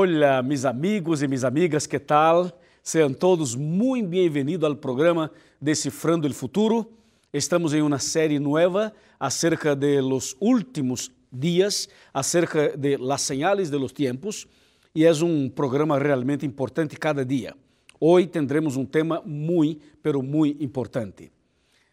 Olá, 0.00 0.44
mis 0.44 0.64
amigos 0.64 1.22
e 1.22 1.26
mis 1.26 1.42
amigas, 1.42 1.84
que 1.84 1.98
tal? 1.98 2.52
Sejam 2.84 3.12
todos 3.12 3.56
muito 3.56 4.08
bem-vindos 4.08 4.62
ao 4.62 4.76
programa 4.76 5.28
Decifrando 5.60 6.28
o 6.28 6.32
Futuro. 6.32 6.88
Estamos 7.32 7.74
em 7.74 7.82
uma 7.82 7.98
série 7.98 8.38
nova 8.38 8.92
acerca 9.18 9.74
de 9.74 10.00
los 10.00 10.36
últimos 10.38 11.10
dias, 11.32 11.88
acerca 12.14 12.76
de 12.76 12.96
las 12.96 13.22
señales 13.22 13.72
de 13.72 13.76
los 13.76 13.92
tiempos, 13.92 14.46
e 14.94 15.04
é 15.04 15.12
um 15.14 15.50
programa 15.50 15.98
realmente 15.98 16.46
importante 16.46 16.96
cada 16.96 17.24
dia. 17.24 17.56
Hoje 17.98 18.28
tendremos 18.28 18.76
um 18.76 18.86
tema 18.86 19.20
muito, 19.26 19.84
pero 20.00 20.22
muito 20.22 20.62
importante. 20.62 21.32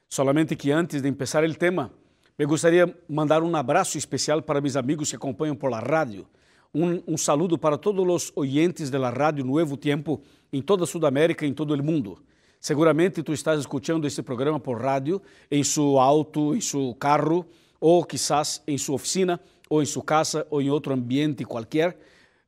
Solamente 0.08 0.56
que 0.56 0.72
antes 0.72 1.02
de 1.02 1.12
começar 1.12 1.44
o 1.44 1.56
tema, 1.56 1.92
me 2.38 2.46
gostaria 2.46 2.86
de 2.86 2.94
mandar 3.10 3.42
um 3.42 3.56
abraço 3.56 3.98
especial 3.98 4.44
para 4.44 4.62
meus 4.62 4.76
amigos 4.76 5.10
que 5.10 5.16
acompanham 5.16 5.56
por 5.56 5.72
la 5.72 5.80
rádio. 5.80 6.28
Um, 6.78 7.16
saludo 7.16 7.57
para 7.57 7.78
todos 7.78 8.05
os 8.05 8.34
oyentes 8.36 8.89
da 8.89 9.10
rádio 9.10 9.46
Nuevo 9.46 9.77
Tempo 9.77 10.22
em 10.52 10.62
toda 10.62 10.86
Sudamérica 10.86 11.45
em 11.45 11.54
todo 11.54 11.73
o 11.73 11.81
mundo. 11.81 12.22
Seguramente 12.59 13.23
tu 13.23 13.31
estás 13.31 13.62
escutando 13.62 14.05
este 14.05 14.22
programa 14.22 14.59
por 14.59 14.81
rádio, 14.81 15.22
em 15.50 15.64
seu 15.64 15.98
auto, 15.98 16.53
em 16.53 16.59
seu 16.59 16.94
carro, 16.94 17.45
ou 17.80 18.03
quizás 18.03 18.62
em 18.67 18.77
sua 18.77 18.95
oficina, 18.95 19.40
ou 19.70 19.81
em 19.81 19.86
sua 19.86 20.03
casa, 20.03 20.45
ou 20.50 20.62
em 20.62 20.70
outro 20.70 20.94
ambiente 20.94 21.45
qualquer. 21.45 21.98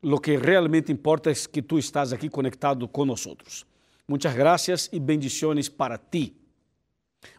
Lo 0.03 0.19
que 0.19 0.35
realmente 0.35 0.91
importa 0.91 1.31
é 1.31 1.33
que 1.33 1.61
tu 1.61 1.79
estás 1.79 2.11
aqui 2.11 2.27
conectado 2.27 2.85
conosco. 2.85 3.37
Muitas 4.05 4.35
graças 4.35 4.89
e 4.91 4.99
bendições 4.99 5.69
para 5.69 5.97
ti. 5.97 6.35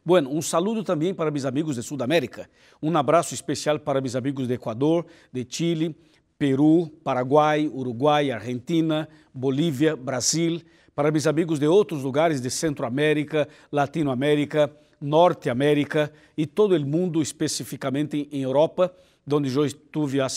Bueno, 0.02 0.30
um 0.30 0.40
saludo 0.40 0.82
também 0.82 1.12
para 1.12 1.30
meus 1.30 1.44
amigos 1.44 1.76
de 1.76 1.82
Sudamérica. 1.82 2.48
Um 2.82 2.96
abraço 2.96 3.34
especial 3.34 3.78
para 3.78 4.00
meus 4.00 4.16
amigos 4.16 4.48
de 4.48 4.54
Equador, 4.54 5.06
de 5.30 5.46
Chile, 5.48 5.94
Peru, 6.38 6.88
Paraguai, 7.02 7.66
Uruguai, 7.66 8.30
Argentina, 8.30 9.08
Bolívia, 9.34 9.96
Brasil, 9.96 10.62
para 10.94 11.10
meus 11.10 11.26
amigos 11.26 11.58
de 11.58 11.66
outros 11.66 12.02
lugares 12.02 12.40
de 12.40 12.48
Centroamérica, 12.48 13.48
Latinoamérica, 13.72 14.70
Norte 15.00 15.50
América 15.50 16.12
e 16.36 16.46
todo 16.46 16.76
o 16.76 16.86
mundo, 16.86 17.20
especificamente 17.20 18.28
em 18.30 18.42
Europa, 18.42 18.94
onde 19.30 19.54
eu 19.54 19.64
estive 19.64 20.20
há, 20.20 20.28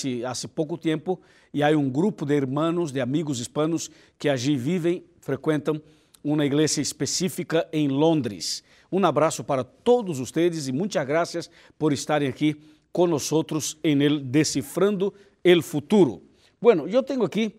pouco 0.54 0.78
tempo, 0.78 1.20
e 1.54 1.64
há 1.64 1.70
um 1.70 1.90
grupo 1.90 2.26
de 2.26 2.36
irmãos, 2.36 2.92
de 2.92 3.00
amigos 3.00 3.40
hispanos 3.40 3.90
que 4.18 4.28
allí 4.28 4.58
vivem, 4.58 5.04
frequentam 5.20 5.82
uma 6.24 6.46
igreja 6.46 6.82
específica 6.82 7.68
em 7.72 7.88
Londres. 7.88 8.64
Um 8.92 9.06
abraço 9.06 9.44
para 9.44 9.64
todos 9.64 10.20
vocês 10.20 10.68
e 10.68 10.72
muitas 10.72 11.06
graças 11.06 11.50
por 11.78 11.94
estarem 11.94 12.28
aqui 12.28 12.60
conosco 12.92 13.46
em 13.84 14.02
el 14.02 14.32
Decifrando 14.32 15.14
el 15.44 15.64
Futuro. 15.64 16.22
Bueno, 16.60 16.88
eu 16.88 17.02
tenho 17.04 17.24
aqui 17.24 17.56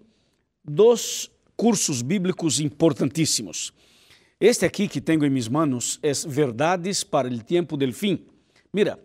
dois 0.64 1.30
cursos 1.56 2.02
bíblicos 2.02 2.60
importantíssimos. 2.60 3.72
Este 4.40 4.66
aqui 4.66 4.88
que 4.88 5.00
tenho 5.00 5.24
em 5.24 5.30
minhas 5.30 5.48
mãos 5.48 5.98
é 6.02 6.12
Verdades 6.26 7.04
para 7.04 7.28
o 7.28 7.42
Tempo 7.42 7.76
del 7.76 7.92
Fim. 7.92 8.26
Mira, 8.72 8.98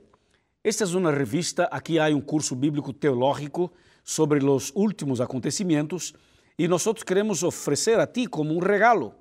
esta 0.64 0.84
é 0.84 0.88
uma 0.88 1.12
revista, 1.12 1.66
aqui 1.66 2.00
há 2.00 2.08
um 2.08 2.22
curso 2.22 2.56
bíblico 2.56 2.92
teológico 2.92 3.72
sobre 4.04 4.44
os 4.44 4.72
últimos 4.76 5.22
acontecimentos 5.22 6.14
e 6.58 6.68
nós 6.68 6.84
queremos 7.06 7.44
oferecer 7.44 8.00
a 8.00 8.08
ti 8.08 8.28
como 8.28 8.56
um 8.56 8.60
regalo. 8.60 9.14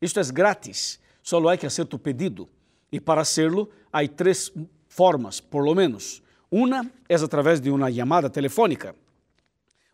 Isto 0.00 0.20
é 0.20 0.24
grátis, 0.24 1.00
só 1.22 1.46
há 1.48 1.56
que 1.56 1.68
fazer 1.68 1.86
tu 1.86 1.98
pedido. 1.98 2.48
E 2.92 3.00
para 3.00 3.20
hacerlo, 3.20 3.70
há 3.92 4.06
três 4.06 4.52
formas, 4.88 5.40
por 5.40 5.64
lo 5.64 5.74
menos. 5.74 6.22
Uma 6.56 6.88
é 7.08 7.16
através 7.16 7.60
de 7.60 7.68
uma 7.68 7.92
chamada 7.92 8.30
telefônica. 8.30 8.94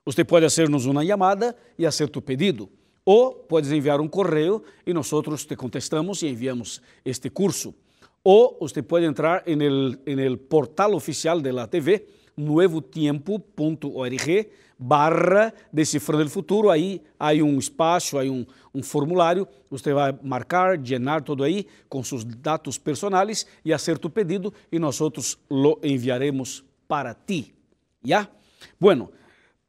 Você 0.05 0.23
pode 0.27 0.45
fazer-nos 0.45 0.85
uma 0.85 1.03
chamada 1.03 1.57
e 1.79 1.87
fazer 1.87 2.09
tu 2.09 2.21
pedido. 2.21 2.69
Ou 3.03 3.33
podes 3.33 3.73
enviar 3.73 3.99
um 3.99 4.07
correio 4.07 4.63
e 4.87 4.93
nós 4.93 5.09
te 5.47 5.57
contestamos 5.57 6.23
e 6.23 6.29
enviamos 6.29 6.83
este 7.03 7.31
curso. 7.31 7.75
Ou 8.23 8.59
você 8.61 8.83
pode 8.83 9.07
entrar 9.07 9.43
en 9.47 9.63
el, 9.63 10.01
en 10.05 10.19
el 10.19 10.37
portal 10.37 10.93
oficial 10.93 11.41
de 11.41 11.51
la 11.51 11.67
TV, 11.67 12.07
nuevotiempo.org 12.41 14.51
barra 14.79 15.53
Decifrando 15.71 16.23
el 16.23 16.31
Futuro. 16.31 16.71
Aí 16.71 17.03
há 17.19 17.33
um 17.35 17.59
espaço, 17.59 18.19
há 18.19 18.23
um, 18.23 18.47
um 18.75 18.83
formulário. 18.83 19.47
Você 19.71 19.93
vai 19.93 20.19
marcar, 20.23 20.79
llenar 20.79 21.23
todo 21.23 21.45
aí 21.45 21.67
com 21.89 22.03
seus 22.03 22.25
dados 22.25 22.79
personais 22.79 23.47
e 23.65 23.73
acerta 23.73 24.07
o 24.07 24.11
pedido 24.11 24.53
e 24.73 24.79
nós 24.79 24.99
lo 25.51 25.79
enviaremos 25.83 26.65
para 26.89 27.15
ti. 27.15 27.53
Já? 28.03 28.29
Bueno, 28.81 29.11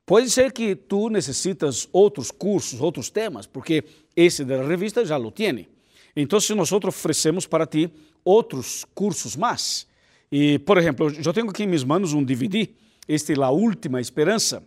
pode 0.06 0.30
ser 0.30 0.53
que 0.53 0.76
tu 0.76 1.09
necessitas 1.09 1.90
outros 1.92 2.32
cursos, 2.32 2.80
outros 2.80 3.09
temas, 3.09 3.46
porque 3.46 3.84
esse 4.16 4.46
da 4.46 4.64
revista 4.64 5.06
já 5.06 5.18
lo 5.18 5.32
tiene. 5.32 5.68
Então, 6.16 6.40
nós 6.56 6.72
oferecemos 6.72 7.46
para 7.46 7.66
ti 7.66 7.92
outros 8.24 8.86
cursos 8.94 9.36
mais. 9.36 9.88
E, 10.31 10.59
por 10.59 10.78
exemplo, 10.78 11.12
eu 11.24 11.34
tenho 11.34 11.50
aqui 11.50 11.64
em 11.64 11.68
minhas 11.68 11.84
mãos 11.84 12.14
um 12.14 12.24
DVD, 12.24 12.69
este 13.08 13.36
La 13.36 13.50
Última 13.52 14.00
Esperança. 14.00 14.64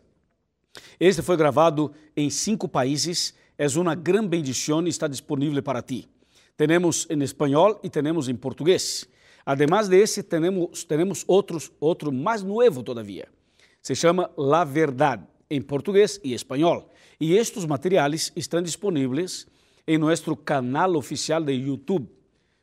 Este 1.00 1.22
foi 1.22 1.36
gravado 1.36 1.92
em 2.16 2.28
cinco 2.28 2.68
países, 2.68 3.34
é 3.56 3.66
uma 3.78 3.94
grande 3.94 4.28
bendição 4.28 4.84
e 4.84 4.90
está 4.90 5.08
disponível 5.08 5.62
para 5.62 5.80
ti. 5.80 6.08
Temos 6.56 7.06
em 7.08 7.22
espanhol 7.22 7.80
e 7.82 7.88
temos 7.88 8.28
em 8.28 8.34
português. 8.34 9.08
Además 9.46 9.88
de 9.88 9.96
esse, 9.96 10.22
temos, 10.22 10.84
temos 10.84 11.24
outros, 11.26 11.72
outro 11.80 12.12
mais 12.12 12.42
novo 12.42 12.82
todavia. 12.82 13.28
Se 13.82 13.94
chama 13.94 14.30
La 14.36 14.64
Verdade, 14.64 15.24
em 15.50 15.60
português 15.60 16.20
e 16.22 16.32
espanhol. 16.32 16.90
E 17.20 17.36
estes 17.36 17.64
materiais 17.64 18.32
estão 18.34 18.62
disponíveis 18.62 19.46
em 19.86 19.98
nosso 19.98 20.34
canal 20.36 20.94
oficial 20.96 21.42
de 21.42 21.52
YouTube. 21.52 22.08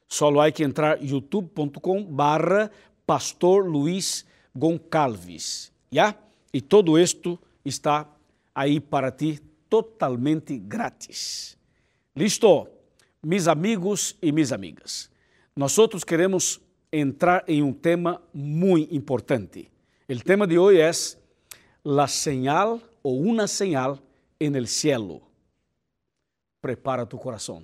Só 0.08 0.28
há 0.40 0.52
que 0.52 0.64
entrar 0.64 1.02
youtube.com 1.02 2.04
barra 2.04 2.70
Pastor 3.12 3.68
Luiz 3.68 4.26
Goncalves. 4.56 5.70
Já? 5.92 6.16
E 6.54 6.62
todo 6.62 6.98
isto 6.98 7.38
está 7.66 8.08
aí 8.56 8.80
para 8.80 9.12
ti 9.12 9.38
totalmente 9.68 10.58
grátis. 10.58 11.58
Listo? 12.16 12.70
Mis 13.22 13.50
amigos 13.50 14.16
e 14.22 14.32
mis 14.32 14.54
amigas, 14.54 15.12
nós 15.54 15.76
queremos 16.08 16.62
entrar 16.90 17.44
em 17.50 17.62
um 17.62 17.74
tema 17.74 18.22
muito 18.34 18.96
importante. 18.96 19.70
O 20.08 20.20
tema 20.24 20.48
de 20.48 20.58
hoje 20.58 20.80
é 20.80 20.92
la 21.84 22.08
señal 22.08 22.80
ou 23.04 23.22
uma 23.22 23.46
señal 23.46 24.00
en 24.40 24.56
el 24.56 24.68
cielo. 24.68 25.22
Prepara 26.62 27.06
tu 27.06 27.18
coração. 27.18 27.62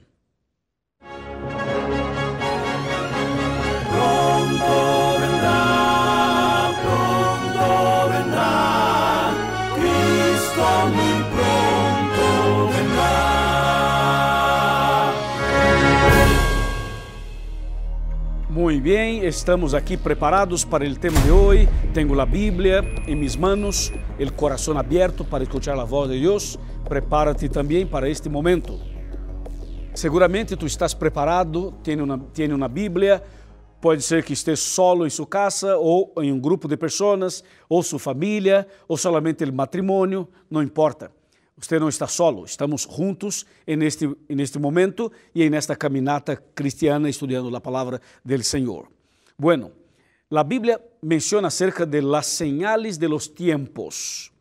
Muito 18.49 18.81
bem, 18.81 19.23
estamos 19.23 19.75
aqui 19.75 19.95
preparados 19.95 20.65
para 20.65 20.83
o 20.83 20.95
tema 20.95 21.19
de 21.21 21.29
hoje. 21.29 21.69
Tenho 21.93 22.19
a 22.19 22.25
Bíblia 22.25 22.83
em 23.07 23.15
minhas 23.15 23.35
mãos, 23.35 23.93
o 24.19 24.33
coração 24.33 24.77
aberto 24.79 25.23
para 25.23 25.43
escutar 25.43 25.77
a 25.77 25.83
voz 25.85 26.09
de 26.09 26.19
Deus. 26.19 26.57
Prepara-te 26.89 27.47
também 27.47 27.85
para 27.85 28.09
este 28.09 28.27
momento. 28.27 28.79
Seguramente 29.93 30.55
tu 30.55 30.65
estás 30.65 30.93
preparado, 30.93 31.71
tem 31.83 32.01
uma, 32.01 32.17
tem 32.33 32.51
uma 32.51 32.67
Bíblia, 32.67 33.21
pode 33.79 34.01
ser 34.01 34.23
que 34.23 34.33
esteja 34.33 34.61
solo 34.61 35.05
em 35.05 35.09
sua 35.09 35.27
casa, 35.27 35.77
ou 35.77 36.13
em 36.17 36.31
um 36.31 36.39
grupo 36.39 36.67
de 36.67 36.75
pessoas, 36.77 37.43
ou 37.69 37.83
sua 37.83 37.99
família, 37.99 38.67
ou 38.87 38.97
solamente 38.97 39.43
o 39.43 39.53
matrimônio, 39.53 40.27
não 40.49 40.61
importa. 40.63 41.11
Você 41.57 41.79
não 41.79 41.89
está 41.89 42.07
solo, 42.07 42.45
estamos 42.45 42.83
juntos 42.83 43.45
neste, 43.65 44.07
neste 44.29 44.59
momento 44.59 45.11
e 45.33 45.49
nesta 45.49 45.75
caminata 45.75 46.35
cristiana 46.53 47.09
estudando 47.09 47.55
a 47.55 47.59
palavra 47.59 47.99
do 48.23 48.43
Senhor. 48.43 48.87
Bueno, 49.37 49.71
a 50.29 50.43
Bíblia 50.43 50.79
menciona 51.01 51.47
acerca 51.47 51.85
de 51.85 52.01
las 52.01 52.27
señales 52.27 52.99
de 52.99 53.07
los 53.07 53.33
tiempos. 53.33 54.31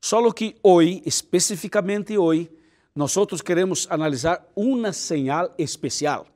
Solo 0.00 0.32
que 0.32 0.56
hoje, 0.62 1.02
especificamente 1.06 2.18
hoje, 2.18 2.50
nós 2.94 3.14
queremos 3.42 3.86
analisar 3.90 4.46
uma 4.54 4.92
señal 4.92 5.54
especial, 5.56 6.26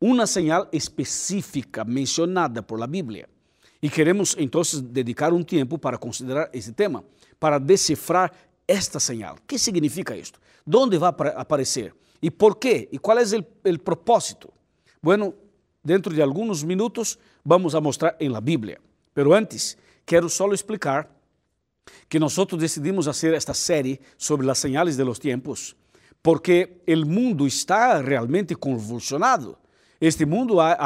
uma 0.00 0.26
señal 0.26 0.68
específica 0.72 1.84
mencionada 1.84 2.62
por 2.62 2.78
la 2.78 2.86
Bíblia. 2.86 3.28
E 3.82 3.88
queremos 3.88 4.34
então 4.38 4.62
dedicar 4.82 5.32
um 5.32 5.42
tempo 5.42 5.78
para 5.78 5.98
considerar 5.98 6.48
esse 6.52 6.72
tema, 6.72 7.04
para 7.38 7.58
decifrar 7.58 8.32
esta 8.66 9.00
señal. 9.00 9.36
¿Qué 9.46 9.58
significa 9.58 10.14
esto? 10.14 10.38
¿Dónde 10.64 10.98
va 10.98 11.08
a 11.08 11.40
aparecer? 11.40 11.94
¿Y 12.20 12.30
por 12.30 12.58
qué? 12.58 12.88
¿Y 12.92 12.98
cuál 12.98 13.18
es 13.18 13.32
el, 13.32 13.46
el 13.64 13.78
propósito? 13.78 14.52
Bueno, 15.00 15.34
dentro 15.82 16.12
de 16.12 16.22
algunos 16.22 16.64
minutos 16.64 17.18
vamos 17.42 17.74
a 17.74 17.80
mostrar 17.80 18.16
en 18.20 18.32
la 18.32 18.40
Biblia. 18.40 18.78
Pero 19.14 19.34
antes, 19.34 19.76
quero 20.04 20.28
só 20.28 20.46
explicar 20.52 21.08
que 22.08 22.20
nós 22.20 22.36
decidimos 22.58 23.06
fazer 23.06 23.34
esta 23.34 23.54
série 23.54 24.00
sobre 24.16 24.48
as 24.50 24.58
señales 24.58 24.96
de 24.96 25.04
los 25.04 25.18
tiempos, 25.18 25.76
porque 26.22 26.82
o 26.86 27.06
mundo 27.06 27.46
está 27.46 28.02
realmente 28.02 28.54
convulsionado. 28.54 29.58
Este 30.00 30.24
mundo 30.24 30.60
há, 30.60 30.76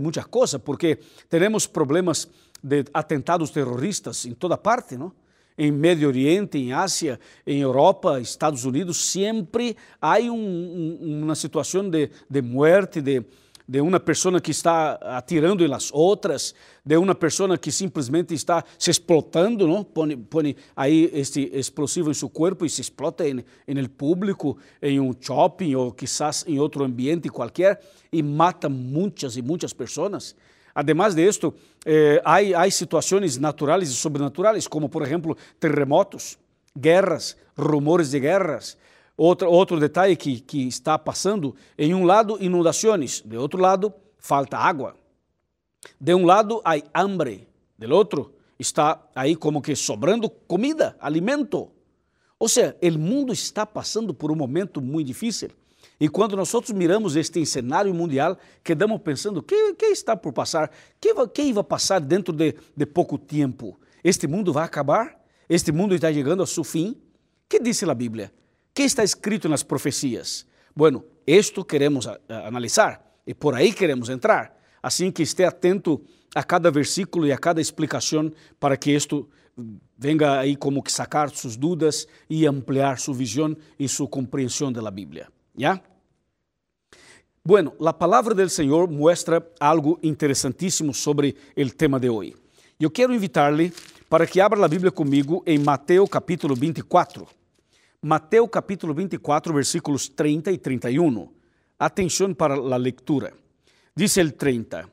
muitas 0.00 0.24
coisas, 0.26 0.60
porque 0.60 0.98
temos 1.28 1.66
problemas 1.66 2.28
de 2.62 2.84
atentados 2.94 3.50
terroristas 3.50 4.24
em 4.24 4.32
toda 4.32 4.56
parte, 4.56 4.96
não? 4.96 5.12
Em 5.58 5.70
Médio 5.70 6.08
Oriente, 6.08 6.56
em 6.56 6.72
Ásia, 6.72 7.20
em 7.46 7.60
Europa, 7.60 8.18
Estados 8.20 8.64
Unidos, 8.64 8.96
sempre 8.96 9.76
há 10.00 10.18
um, 10.20 10.32
um, 10.32 11.22
uma 11.24 11.34
situação 11.34 11.90
de, 11.90 12.08
de 12.30 12.40
morte, 12.40 13.02
de, 13.02 13.22
de 13.72 13.80
uma 13.80 13.98
pessoa 13.98 14.38
que 14.38 14.50
está 14.50 14.98
atirando 15.16 15.66
nas 15.66 15.90
outras, 15.94 16.54
de 16.84 16.94
uma 16.98 17.14
pessoa 17.14 17.56
que 17.56 17.72
simplesmente 17.72 18.34
está 18.34 18.62
se 18.78 18.90
explotando, 18.90 19.66
não? 19.66 19.82
Põe, 19.82 20.14
põe 20.14 20.54
aí 20.76 21.10
este 21.14 21.50
explosivo 21.54 22.10
em 22.10 22.14
seu 22.14 22.28
corpo 22.28 22.66
e 22.66 22.68
se 22.68 22.82
explota 22.82 23.26
em, 23.26 23.42
em 23.66 23.78
el 23.78 23.88
público, 23.88 24.58
em 24.82 25.00
um 25.00 25.14
shopping 25.18 25.74
ou 25.74 25.90
quizás 25.90 26.44
em 26.46 26.58
outro 26.58 26.84
ambiente 26.84 27.30
qualquer 27.30 27.80
e 28.12 28.22
mata 28.22 28.68
muitas 28.68 29.38
e 29.38 29.42
muitas 29.42 29.72
pessoas. 29.72 30.36
Además 30.74 31.14
de 31.14 31.26
esto, 31.26 31.54
eh, 31.86 32.20
situaciones 32.70 33.38
naturales 33.38 33.90
y 33.90 33.94
sobrenaturales, 33.94 34.68
como 34.68 34.90
por 34.90 35.02
ejemplo 35.02 35.34
terremotos, 35.58 36.38
guerras, 36.74 37.38
rumores 37.56 38.10
de 38.10 38.20
guerras, 38.20 38.76
Outro, 39.24 39.48
outro 39.48 39.78
detalhe 39.78 40.16
que, 40.16 40.40
que 40.40 40.66
está 40.66 40.98
passando, 40.98 41.54
em 41.78 41.94
um 41.94 42.04
lado, 42.04 42.38
inundações, 42.40 43.22
de 43.24 43.36
outro 43.36 43.60
lado, 43.60 43.94
falta 44.18 44.58
água. 44.58 44.96
De 46.00 46.12
um 46.12 46.26
lado, 46.26 46.60
há 46.64 46.74
hambre, 46.92 47.46
do 47.78 47.94
outro, 47.94 48.34
está 48.58 49.00
aí 49.14 49.36
como 49.36 49.62
que 49.62 49.76
sobrando 49.76 50.28
comida, 50.28 50.96
alimento. 50.98 51.70
Ou 52.36 52.48
seja, 52.48 52.76
o 52.82 52.98
mundo 52.98 53.32
está 53.32 53.64
passando 53.64 54.12
por 54.12 54.32
um 54.32 54.34
momento 54.34 54.82
muito 54.82 55.06
difícil. 55.06 55.50
E 56.00 56.08
quando 56.08 56.36
nós 56.36 56.52
miramos 56.74 57.14
este 57.14 57.46
cenário 57.46 57.94
mundial, 57.94 58.36
quedamos 58.64 59.00
pensando, 59.02 59.36
o 59.36 59.42
que, 59.44 59.74
que, 59.74 59.86
está 59.86 60.16
por 60.16 60.32
passar? 60.32 60.68
Que, 61.00 61.14
que 61.28 61.52
vai 61.52 61.62
passar 61.62 62.00
dentro 62.00 62.34
de, 62.34 62.56
de 62.76 62.86
pouco 62.86 63.16
tempo? 63.16 63.78
Este 64.02 64.26
mundo 64.26 64.52
vai 64.52 64.64
acabar? 64.64 65.16
Este 65.48 65.70
mundo 65.70 65.94
está 65.94 66.12
chegando 66.12 66.40
ao 66.40 66.46
seu 66.48 66.64
fim? 66.64 67.00
que 67.48 67.60
diz 67.60 67.80
a 67.84 67.94
Bíblia? 67.94 68.32
Que 68.74 68.82
está 68.82 69.04
escrito 69.04 69.48
nas 69.48 69.62
profecias? 69.62 70.46
Bueno, 70.74 71.04
isto 71.26 71.64
queremos 71.64 72.08
analisar 72.28 73.04
e 73.26 73.34
por 73.34 73.54
aí 73.54 73.72
queremos 73.72 74.08
entrar. 74.08 74.58
Assim 74.82 75.10
que 75.12 75.22
esteja 75.22 75.50
atento 75.50 76.02
a 76.34 76.42
cada 76.42 76.70
versículo 76.70 77.26
e 77.26 77.32
a 77.32 77.38
cada 77.38 77.60
explicação 77.60 78.32
para 78.58 78.76
que 78.76 78.90
isto 78.90 79.28
venga 79.96 80.40
aí 80.40 80.56
como 80.56 80.82
que 80.82 80.90
sacar 80.90 81.30
suas 81.30 81.56
dúvidas 81.56 82.08
e 82.28 82.46
ampliar 82.46 82.98
sua 82.98 83.14
visão 83.14 83.56
e 83.78 83.86
sua 83.88 84.08
compreensão 84.08 84.72
da 84.72 84.90
Bíblia. 84.90 85.28
¿Ya? 85.54 85.80
Bueno, 87.44 87.74
a 87.84 87.92
palavra 87.92 88.34
do 88.34 88.48
Senhor 88.48 88.88
mostra 88.88 89.46
algo 89.60 89.98
interessantíssimo 90.02 90.94
sobre 90.94 91.36
o 91.56 91.70
tema 91.70 92.00
de 92.00 92.08
hoje. 92.08 92.34
Eu 92.80 92.90
quero 92.90 93.12
invitar-lhe 93.12 93.72
para 94.08 94.26
que 94.26 94.40
abra 94.40 94.64
a 94.64 94.68
Bíblia 94.68 94.90
comigo 94.90 95.42
em 95.46 95.58
Mateus 95.58 96.08
capítulo 96.08 96.54
24. 96.54 97.41
Mateus 98.04 98.48
capítulo 98.50 98.92
24, 98.92 99.54
versículos 99.54 100.08
30 100.08 100.50
e 100.50 100.58
31. 100.58 101.32
Atenção 101.78 102.34
para 102.34 102.54
a 102.54 102.76
leitura. 102.76 103.32
Diz 103.94 104.16
el 104.16 104.34
30: 104.34 104.88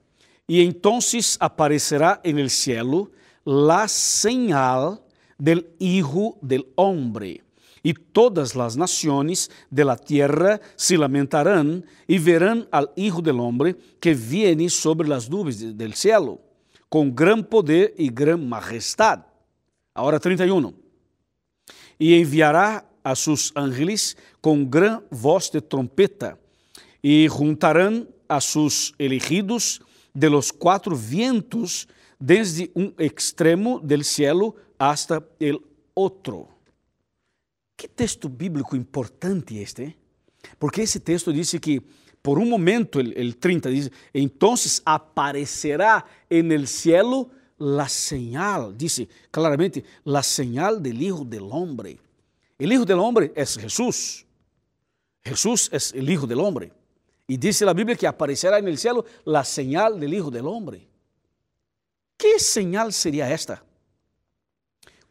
E 0.47 0.61
entonces 0.61 1.35
aparecerá 1.39 2.21
en 2.23 2.37
el 2.37 2.51
cielo 2.51 3.09
la 3.43 3.87
señal 3.87 5.01
del 5.39 5.73
Hijo 5.79 6.37
del 6.39 6.67
Hombre, 6.75 7.41
e 7.83 7.95
todas 7.95 8.53
las 8.53 8.77
naciones 8.77 9.49
de 9.71 9.85
la 9.85 9.97
tierra 9.97 10.61
se 10.75 10.95
lamentarán 10.95 11.83
y 12.07 12.19
verán 12.19 12.67
al 12.69 12.91
Hijo 12.95 13.23
del 13.23 13.39
Hombre 13.39 13.75
que 13.99 14.13
viene 14.13 14.69
sobre 14.69 15.07
las 15.07 15.27
nubes 15.27 15.75
del 15.75 15.95
cielo, 15.95 16.39
con 16.87 17.15
gran 17.15 17.43
poder 17.43 17.91
y 17.97 18.09
gran 18.09 18.47
majestad. 18.47 19.25
Ahora 19.95 20.19
31. 20.19 20.75
E 21.97 22.21
enviará 22.21 22.88
a 23.09 23.15
sus 23.15 23.51
ángeles 23.55 24.15
com 24.39 24.63
gran 24.63 25.01
voz 25.09 25.49
de 25.49 25.59
trompeta 25.59 26.37
e 27.03 27.27
juntarão 27.27 28.07
a 28.27 28.39
sus 28.39 28.93
elegidos 28.99 29.81
de 30.13 30.29
los 30.29 30.51
quatro 30.51 30.95
vientos 30.95 31.87
desde 32.19 32.69
um 32.75 32.93
extremo 32.99 33.79
del 33.79 34.03
cielo 34.03 34.55
hasta 34.77 35.23
el 35.39 35.59
outro. 35.95 36.49
Que 37.75 37.87
texto 37.87 38.29
bíblico 38.29 38.75
importante 38.75 39.57
este, 39.57 39.83
eh? 39.83 39.95
porque 40.59 40.81
esse 40.81 40.99
texto 40.99 41.33
diz 41.33 41.51
que 41.59 41.81
por 42.21 42.37
um 42.37 42.45
momento, 42.45 42.99
el, 42.99 43.37
30 43.37 43.69
diz, 43.69 43.91
entonces 44.13 44.83
aparecerá 44.85 46.05
en 46.29 46.51
el 46.51 46.67
cielo 46.67 47.31
la 47.57 47.89
señal, 47.89 48.77
dice 48.77 49.07
claramente, 49.31 49.83
la 50.03 50.21
señal 50.21 50.83
del 50.83 51.01
Hijo 51.01 51.25
del 51.25 51.47
Hombre. 51.49 51.97
El 52.59 52.73
Hijo 52.73 52.83
del 52.83 52.99
Hombre 52.99 53.31
es 53.33 53.57
Jesús. 53.57 54.25
Jesús 55.21 55.69
es 55.71 55.93
el 55.93 56.09
Hijo 56.09 56.27
del 56.27 56.41
Hombre. 56.41 56.73
Y 57.25 57.37
dice 57.37 57.63
la 57.63 57.73
Biblia 57.73 57.95
que 57.95 58.05
aparecerá 58.05 58.59
en 58.59 58.67
el 58.67 58.77
cielo 58.77 59.05
la 59.23 59.45
señal 59.45 59.97
del 59.97 60.13
Hijo 60.13 60.29
del 60.29 60.45
Hombre. 60.45 60.85
¿Qué 62.17 62.37
señal 62.37 62.91
sería 62.91 63.31
esta? 63.31 63.63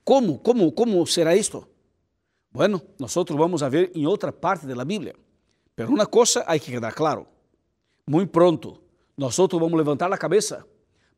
¿Cómo, 0.05 0.43
cómo, 0.43 0.75
cómo 0.75 1.07
será 1.07 1.33
esto? 1.35 1.67
Bueno, 2.51 2.83
nosotros 2.99 3.39
vamos 3.39 3.63
a 3.63 3.69
ver 3.71 3.93
en 3.95 4.07
otra 4.07 4.31
parte 4.31 4.67
de 4.67 4.77
la 4.77 4.85
Biblia. 4.85 5.15
Pero 5.75 5.91
una 5.91 6.05
cosa 6.05 6.45
hay 6.47 6.61
que 6.61 6.73
quedar 6.73 6.95
claro. 6.95 7.27
Muy 8.05 8.27
pronto, 8.27 8.83
nosotros 9.17 9.61
vamos 9.61 9.75
a 9.75 9.83
levantar 9.83 10.11
la 10.11 10.19
cabeza, 10.19 10.67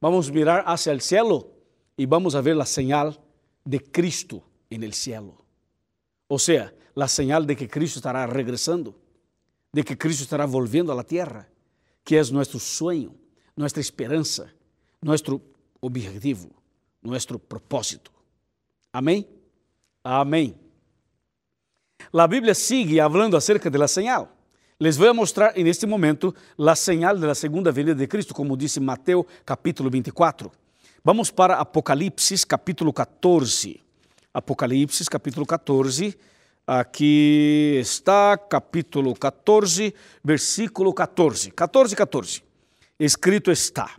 vamos 0.01 0.29
a 0.29 0.33
mirar 0.33 0.65
hacia 0.67 0.93
el 0.93 1.01
cielo 1.01 1.51
y 1.97 2.07
vamos 2.07 2.35
a 2.37 2.41
ver 2.41 2.57
la 2.57 2.67
señal 2.67 3.19
de 3.65 3.81
Cristo 3.81 4.45
en 4.69 4.85
el 4.85 4.93
cielo. 4.93 5.40
Ou 6.31 6.39
seja, 6.39 6.73
a 6.95 7.09
señal 7.09 7.45
de 7.45 7.57
que 7.57 7.67
Cristo 7.67 7.99
estará 7.99 8.25
regresando, 8.25 8.95
de 9.73 9.83
que 9.83 9.97
Cristo 9.97 10.23
estará 10.23 10.47
volviendo 10.47 10.93
a 10.93 10.95
la 10.95 11.03
tierra, 11.03 11.49
que 12.05 12.15
é 12.15 12.23
nosso 12.31 12.61
sonho, 12.61 13.19
nossa 13.57 13.81
esperança, 13.81 14.49
nosso 15.03 15.43
objetivo, 15.81 16.51
nosso 17.03 17.37
propósito. 17.37 18.13
Amém? 18.93 19.27
Amém. 20.05 20.55
A 22.13 22.27
Bíblia 22.29 22.55
sigue 22.55 22.99
falando 22.99 23.37
acerca 23.37 23.69
da 23.69 23.89
señal. 23.89 24.29
Les 24.79 24.97
vou 24.97 25.13
mostrar 25.13 25.59
en 25.59 25.67
este 25.67 25.85
momento 25.85 26.33
a 26.57 26.77
señal 26.77 27.19
de 27.19 27.27
la 27.27 27.35
segunda 27.35 27.73
venida 27.73 27.95
de 27.95 28.07
Cristo, 28.07 28.33
como 28.33 28.57
disse 28.57 28.79
Mateus 28.79 29.27
capítulo 29.45 29.91
24. 29.91 30.51
Vamos 31.03 31.33
para 31.33 31.59
Apocalipse 31.59 32.47
capítulo 32.47 32.93
14. 32.93 33.90
Apocalipse, 34.33 35.05
capítulo 35.07 35.45
14. 35.45 36.17
Aqui 36.67 37.79
está, 37.81 38.39
capítulo 38.39 39.13
14, 39.15 39.93
versículo 40.23 40.95
14. 40.95 41.51
14, 41.51 41.97
14. 41.97 42.43
Escrito 42.99 43.51
está: 43.51 43.97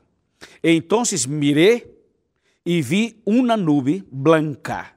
Então 0.64 1.04
miré 1.28 1.86
e 2.66 2.82
vi 2.82 3.22
uma 3.26 3.58
nube 3.58 4.08
branca, 4.10 4.94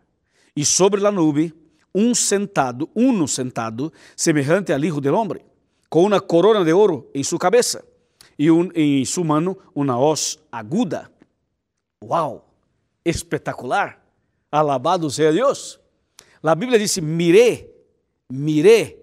e 0.55 0.65
sobre 0.65 1.05
a 1.05 1.11
nube 1.11 1.53
um 1.93 2.15
sentado, 2.15 2.89
uno 2.95 3.27
sentado, 3.27 3.93
semejante 4.17 4.73
al 4.73 4.85
Hijo 4.85 5.01
del 5.01 5.15
Hombre, 5.15 5.45
com 5.89 6.05
uma 6.05 6.21
corona 6.21 6.65
de 6.65 6.73
ouro 6.73 7.11
em 7.15 7.25
sua 7.25 7.39
cabeça 7.39 7.85
e 8.39 8.51
um, 8.51 8.71
em 8.75 9.05
sua 9.05 9.25
mano 9.25 9.57
uma 9.75 9.99
hoz 9.99 10.39
aguda. 10.53 11.11
Uau! 12.05 12.55
Espetacular! 13.05 14.04
Alabado 14.55 15.11
seja 15.11 15.33
Deus. 15.33 15.81
A 16.41 16.55
Bíblia 16.55 16.79
diz: 16.79 16.97
miré, 16.99 17.69
miré 18.31 18.97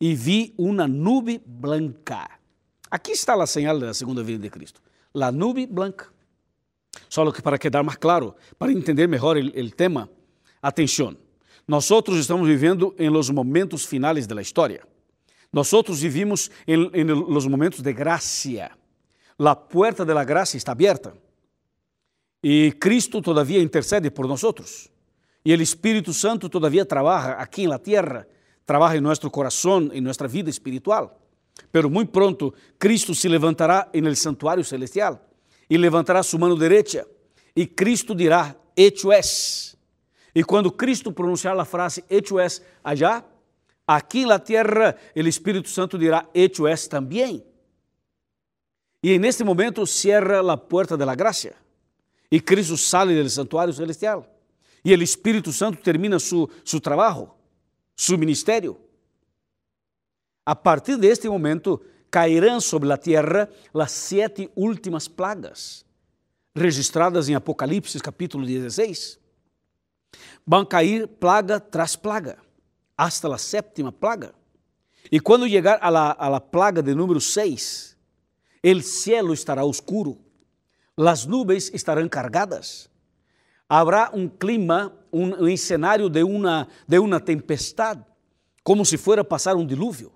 e 0.00 0.16
vi 0.16 0.52
uma 0.58 0.88
nube 0.88 1.40
branca. 1.46 2.28
Aqui 2.90 3.12
está 3.12 3.40
a 3.40 3.46
señal 3.46 3.78
da 3.78 3.94
segunda 3.94 4.20
vinda 4.24 4.40
de 4.40 4.50
Cristo. 4.50 4.82
La 5.14 5.30
nube 5.30 5.64
branca. 5.68 6.08
Só 7.08 7.30
que 7.30 7.40
para 7.40 7.56
quedar 7.56 7.84
mais 7.84 7.98
claro, 7.98 8.34
para 8.58 8.72
entender 8.72 9.06
melhor 9.06 9.36
o 9.36 9.70
tema, 9.70 10.10
atenção. 10.60 11.16
Nós 11.68 11.88
estamos 11.88 12.48
vivendo 12.48 12.92
em 12.98 13.08
los 13.08 13.30
momentos 13.30 13.84
finais 13.84 14.26
da 14.26 14.42
história. 14.42 14.82
Nós 15.52 15.70
vivimos 16.00 16.50
em, 16.66 17.04
los 17.04 17.46
momentos 17.46 17.80
de 17.80 17.92
graça. 17.92 18.72
La 19.38 19.54
puerta 19.54 20.04
de 20.04 20.12
la 20.12 20.24
gracia 20.24 20.58
está 20.58 20.72
aberta. 20.72 21.14
E 22.42 22.72
Cristo 22.72 23.20
todavia 23.20 23.60
intercede 23.60 24.10
por 24.10 24.26
nós. 24.26 24.90
E 25.44 25.54
o 25.54 25.62
Espírito 25.62 26.12
Santo 26.12 26.48
todavia 26.48 26.84
trabalha 26.84 27.34
aqui 27.34 27.66
na 27.66 27.78
terra, 27.78 28.26
trabalha 28.66 28.98
em 28.98 29.00
nosso 29.00 29.30
coração, 29.30 29.90
em 29.92 30.00
nossa 30.00 30.26
vida 30.28 30.50
espiritual. 30.50 31.18
Pero 31.70 31.90
muito 31.90 32.12
pronto 32.12 32.54
Cristo 32.78 33.14
se 33.14 33.28
levantará 33.28 33.88
en 33.92 34.06
el 34.06 34.16
santuário 34.16 34.64
celestial 34.64 35.20
e 35.68 35.76
levantará 35.76 36.22
sua 36.22 36.38
mano 36.38 36.56
direita 36.56 37.06
e 37.54 37.66
Cristo 37.66 38.14
dirá: 38.14 38.56
Hecho 38.76 39.12
es. 39.12 39.76
E 40.34 40.44
quando 40.44 40.70
Cristo 40.70 41.12
pronunciar 41.12 41.58
a 41.58 41.64
frase 41.64 42.04
hecho 42.08 42.38
es 42.38 42.62
allá, 42.84 43.24
aqui 43.86 44.24
na 44.24 44.38
terra, 44.38 44.96
o 45.16 45.20
Espírito 45.20 45.68
Santo 45.68 45.98
dirá 45.98 46.28
hecho 46.32 46.68
es 46.68 46.86
também. 46.86 47.44
E 49.02 49.18
neste 49.18 49.42
momento 49.42 49.86
cierra 49.86 50.40
a 50.52 50.56
porta 50.56 50.96
da 50.96 51.14
graça. 51.14 51.54
E 52.30 52.40
Cristo 52.40 52.76
sale 52.76 53.20
do 53.22 53.28
santuário 53.28 53.72
celestial. 53.72 54.26
E 54.84 54.94
o 54.94 55.02
Espírito 55.02 55.52
Santo 55.52 55.82
termina 55.82 56.18
su, 56.18 56.48
su 56.64 56.80
trabalho, 56.80 57.30
su 57.96 58.16
ministério. 58.16 58.80
A 60.46 60.54
partir 60.54 60.96
deste 60.96 61.28
momento, 61.28 61.80
cairão 62.10 62.60
sobre 62.60 62.90
a 62.92 62.96
terra 62.96 63.48
as 63.74 63.92
sete 63.92 64.50
últimas 64.56 65.06
plagas, 65.06 65.84
registradas 66.54 67.28
em 67.28 67.34
Apocalipse 67.34 67.98
capítulo 68.00 68.46
16. 68.46 69.18
Vão 70.46 70.64
cair 70.64 71.06
plaga 71.06 71.60
tras 71.60 71.94
plaga, 71.94 72.38
hasta 72.96 73.32
a 73.32 73.38
sétima 73.38 73.92
plaga. 73.92 74.34
E 75.10 75.20
quando 75.20 75.48
chegar 75.48 75.78
a 75.80 75.88
la, 75.88 76.16
a 76.18 76.28
la 76.28 76.40
plaga 76.40 76.82
de 76.82 76.94
número 76.94 77.20
6, 77.20 77.96
o 78.64 78.82
cielo 78.82 79.32
estará 79.32 79.64
oscuro, 79.64 80.18
as 81.08 81.26
nuvens 81.26 81.70
estarão 81.72 82.08
cargadas, 82.08 82.90
habrá 83.68 84.10
um 84.12 84.28
clima, 84.28 84.92
um, 85.12 85.46
um 85.46 85.56
cenário 85.56 86.08
de 86.08 86.22
uma, 86.22 86.66
de 86.86 86.98
uma 86.98 87.20
tempestade, 87.20 88.04
como 88.62 88.84
se 88.84 88.96
fuera 88.96 89.24
passar 89.24 89.56
um 89.56 89.66
dilúvio. 89.66 90.12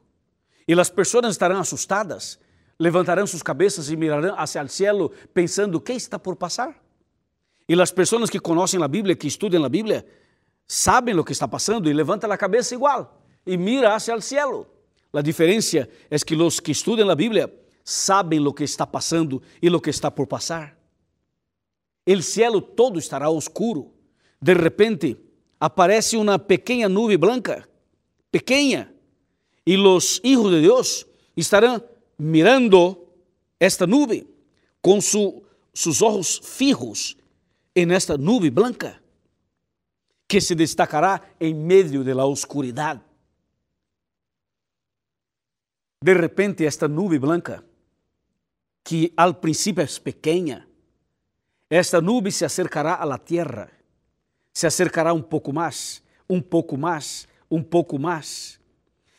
E 0.67 0.73
as 0.79 0.91
pessoas 0.91 1.27
estarão 1.27 1.59
assustadas, 1.59 2.39
levantarão 2.79 3.27
suas 3.27 3.43
cabeças 3.43 3.91
e 3.91 3.97
mirarão 3.97 4.35
hacia 4.39 4.63
o 4.63 4.69
cielo 4.69 5.13
pensando: 5.33 5.81
que 5.81 5.93
está 5.93 6.19
por 6.19 6.37
passar? 6.37 6.75
E 7.69 7.81
as 7.81 7.91
pessoas 7.91 8.29
que 8.29 8.41
conhecem 8.41 8.83
a 8.83 8.89
Bíblia, 8.89 9.17
que 9.17 9.27
estudam 9.27 9.65
a 9.65 9.69
Bíblia, 9.69 10.07
sabem 10.67 11.19
o 11.19 11.25
que 11.25 11.33
está 11.33 11.49
passando 11.49 11.89
e 11.89 11.93
levantam 11.93 12.31
a 12.31 12.37
cabeça 12.37 12.75
igual 12.75 13.23
e 13.47 13.57
mira 13.57 13.95
hacia 13.95 14.15
o 14.15 14.21
cielo. 14.21 14.67
A 15.13 15.23
diferença 15.23 15.89
é 16.11 16.19
que 16.19 16.35
os 16.35 16.59
que 16.61 16.73
estudam 16.73 17.09
a 17.09 17.15
Bíblia 17.15 17.53
sabem 17.85 18.45
o 18.47 18.53
que 18.53 18.65
está 18.65 18.87
passando 18.87 19.43
e 19.61 19.69
o 19.69 19.81
que 19.81 19.91
está 19.91 20.11
por 20.11 20.27
passar. 20.27 20.77
O 22.07 22.23
cielo 22.23 22.61
todo 22.61 22.99
estará 22.99 23.29
oscuro. 23.31 23.93
De 24.41 24.55
repente, 24.55 25.17
aparece 25.61 26.17
uma 26.17 26.39
pequena 26.39 26.89
nuvem 26.89 27.19
branca, 27.19 27.69
pequena, 28.31 28.93
e 29.67 29.77
os 29.77 30.21
hijos 30.23 30.51
de 30.51 30.63
Deus 30.63 31.07
estarão 31.37 31.83
mirando 32.19 33.07
esta 33.59 33.87
nuvem 33.87 34.27
com 34.83 35.01
su, 35.01 35.43
sus 35.73 36.03
ojos 36.03 36.41
fijos 36.45 37.17
en 37.75 37.91
esta 37.91 38.19
nuvem 38.19 38.51
branca 38.51 39.03
que 40.29 40.41
se 40.41 40.55
destacará 40.55 41.23
em 41.41 41.55
meio 41.55 42.05
de 42.05 42.15
la 42.15 42.27
oscuridade. 42.27 43.01
De 46.03 46.13
repente, 46.13 46.67
esta 46.67 46.87
nuvem 46.87 47.19
branca, 47.19 47.65
que 48.85 49.13
al 49.17 49.41
princípio 49.41 49.83
é 49.83 49.87
pequena, 49.99 50.69
esta 51.71 52.01
nuvem 52.01 52.31
se 52.31 52.45
acercará 52.45 52.95
à 52.95 53.19
terra, 53.19 53.71
se 54.53 54.67
acercará 54.67 55.13
um 55.13 55.23
pouco 55.23 55.53
mais, 55.53 56.03
um 56.29 56.41
pouco 56.41 56.77
mais, 56.77 57.27
um 57.51 57.63
pouco 57.63 57.99
mais 57.99 58.61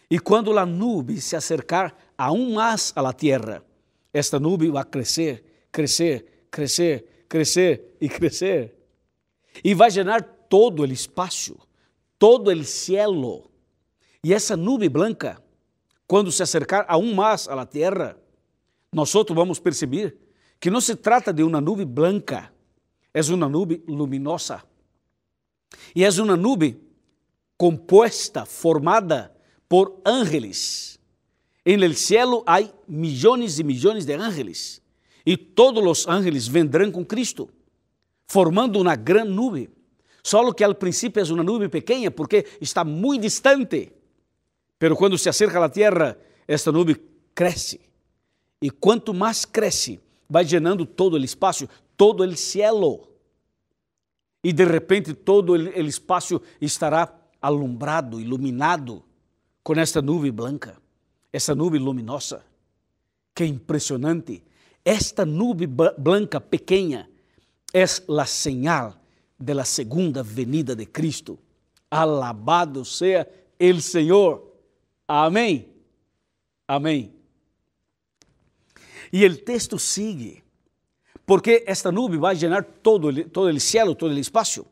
e 0.09 0.19
quando 0.19 0.57
a 0.57 0.65
nuvem 0.65 1.17
se 1.17 1.35
acercar 1.35 1.95
aún 2.17 2.53
mais 2.53 2.93
à 2.95 3.11
terra, 3.11 3.63
esta 4.13 4.39
nuvem 4.39 4.71
vai 4.71 4.85
crescer, 4.85 5.43
crescer, 5.71 6.47
crescer, 6.51 7.25
crescer 7.27 7.97
e 7.99 8.07
crescer. 8.07 8.75
E 9.63 9.73
vai 9.73 9.89
llenar 9.89 10.23
todo 10.47 10.83
o 10.83 10.85
espaço, 10.85 11.57
todo 12.19 12.51
o 12.51 12.63
cielo. 12.63 13.49
E 14.23 14.33
essa 14.33 14.55
nuvem 14.55 14.89
branca, 14.89 15.41
quando 16.07 16.31
se 16.31 16.43
acercar 16.43 16.85
aún 16.87 17.13
mais 17.13 17.47
à 17.47 17.65
terra, 17.65 18.17
nós 18.95 19.11
vamos 19.11 19.59
perceber 19.59 20.17
que 20.57 20.71
não 20.71 20.79
se 20.79 20.95
trata 20.95 21.33
de 21.33 21.43
uma 21.43 21.59
nuvem 21.59 21.85
branca, 21.85 22.49
é 23.13 23.21
uma 23.33 23.49
nuvem 23.49 23.83
luminosa. 23.85 24.63
E 25.93 26.05
é 26.05 26.09
uma 26.09 26.37
nuvem 26.37 26.79
composta, 27.57 28.45
formada 28.45 29.35
por 29.67 30.01
ángeles. 30.05 30.97
En 31.65 31.83
el 31.83 31.95
cielo 31.95 32.43
hay 32.47 32.71
millones 32.87 33.59
y 33.59 33.65
millones 33.65 34.05
de 34.05 34.15
ángeles 34.15 34.81
y 35.25 35.35
todos 35.35 35.83
los 35.83 36.07
ángeles 36.07 36.49
vendrán 36.49 36.89
con 36.89 37.03
Cristo, 37.03 37.49
formando 38.27 38.79
una 38.79 38.95
gran 38.95 39.35
nube. 39.35 39.69
Solo 40.23 40.55
que 40.55 40.63
al 40.63 40.77
principio 40.77 41.21
es 41.21 41.29
una 41.29 41.43
nube 41.43 41.67
pequeña 41.67 42.11
porque 42.11 42.45
está 42.61 42.85
muy 42.85 43.19
distante. 43.19 43.93
Pero 44.77 44.95
cuando 44.95 45.17
se 45.17 45.29
acerca 45.29 45.57
a 45.57 45.61
la 45.61 45.71
tierra, 45.71 46.17
esta 46.47 46.71
nube 46.71 47.01
crece. 47.33 47.94
E 48.65 48.71
quanto 48.71 49.13
mais 49.13 49.45
cresce, 49.45 49.99
vai 50.27 50.43
llenando 50.43 50.87
todo 50.87 51.13
o 51.13 51.23
espaço, 51.23 51.69
todo 51.95 52.23
o 52.23 52.35
cielo. 52.35 53.07
E 54.43 54.51
de 54.51 54.65
repente 54.65 55.13
todo 55.13 55.51
o 55.51 55.79
espaço 55.81 56.41
estará 56.59 57.15
alumbrado, 57.39 58.19
iluminado 58.19 59.03
com 59.61 59.73
esta 59.73 60.01
nuvem 60.01 60.31
branca, 60.31 60.81
essa 61.31 61.53
nuvem 61.53 61.79
luminosa. 61.79 62.43
Que 63.35 63.45
impressionante! 63.45 64.41
Esta 64.83 65.27
nuvem 65.27 65.67
branca 65.67 66.41
pequena 66.41 67.07
é 67.71 67.83
a 67.83 68.25
señal 68.25 68.99
de 69.39 69.53
la 69.53 69.63
segunda 69.63 70.23
venida 70.23 70.75
de 70.75 70.87
Cristo. 70.87 71.37
Alabado 71.91 72.83
seja 72.83 73.27
el 73.59 73.79
Senhor. 73.83 74.41
Amém. 75.07 75.67
Amém. 76.67 77.14
E 79.15 79.25
o 79.25 79.37
texto 79.37 79.79
sigue, 79.79 80.43
porque 81.25 81.63
esta 81.65 81.89
nuvem 81.89 82.19
vai 82.19 82.35
llenar 82.35 82.65
todo, 82.83 83.13
todo 83.29 83.47
o 83.49 83.59
cielo, 83.61 83.95
todo 83.95 84.11
o 84.11 84.19
espaço. 84.19 84.65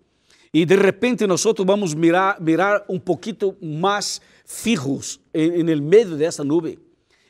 E 0.53 0.65
de 0.65 0.75
repente 0.75 1.25
nós 1.25 1.45
vamos 1.65 1.93
mirar, 1.93 2.41
mirar 2.41 2.83
um 2.89 2.99
pouquinho 2.99 3.55
mais 3.61 4.19
fijos 4.45 5.21
en, 5.33 5.69
el 5.69 5.81
medio 5.81 6.17
de 6.17 6.25
esa 6.25 6.43
nube 6.43 6.77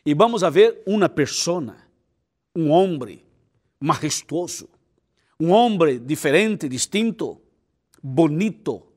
y 0.03 0.15
vamos 0.15 0.41
a 0.41 0.50
ver 0.50 0.82
una 0.88 1.08
persona, 1.08 1.88
un 2.55 2.72
hombre 2.72 3.24
majestuoso, 3.79 4.67
un 5.39 5.51
hombre 5.51 6.00
diferente, 6.00 6.67
distinto, 6.67 7.39
bonito. 8.01 8.88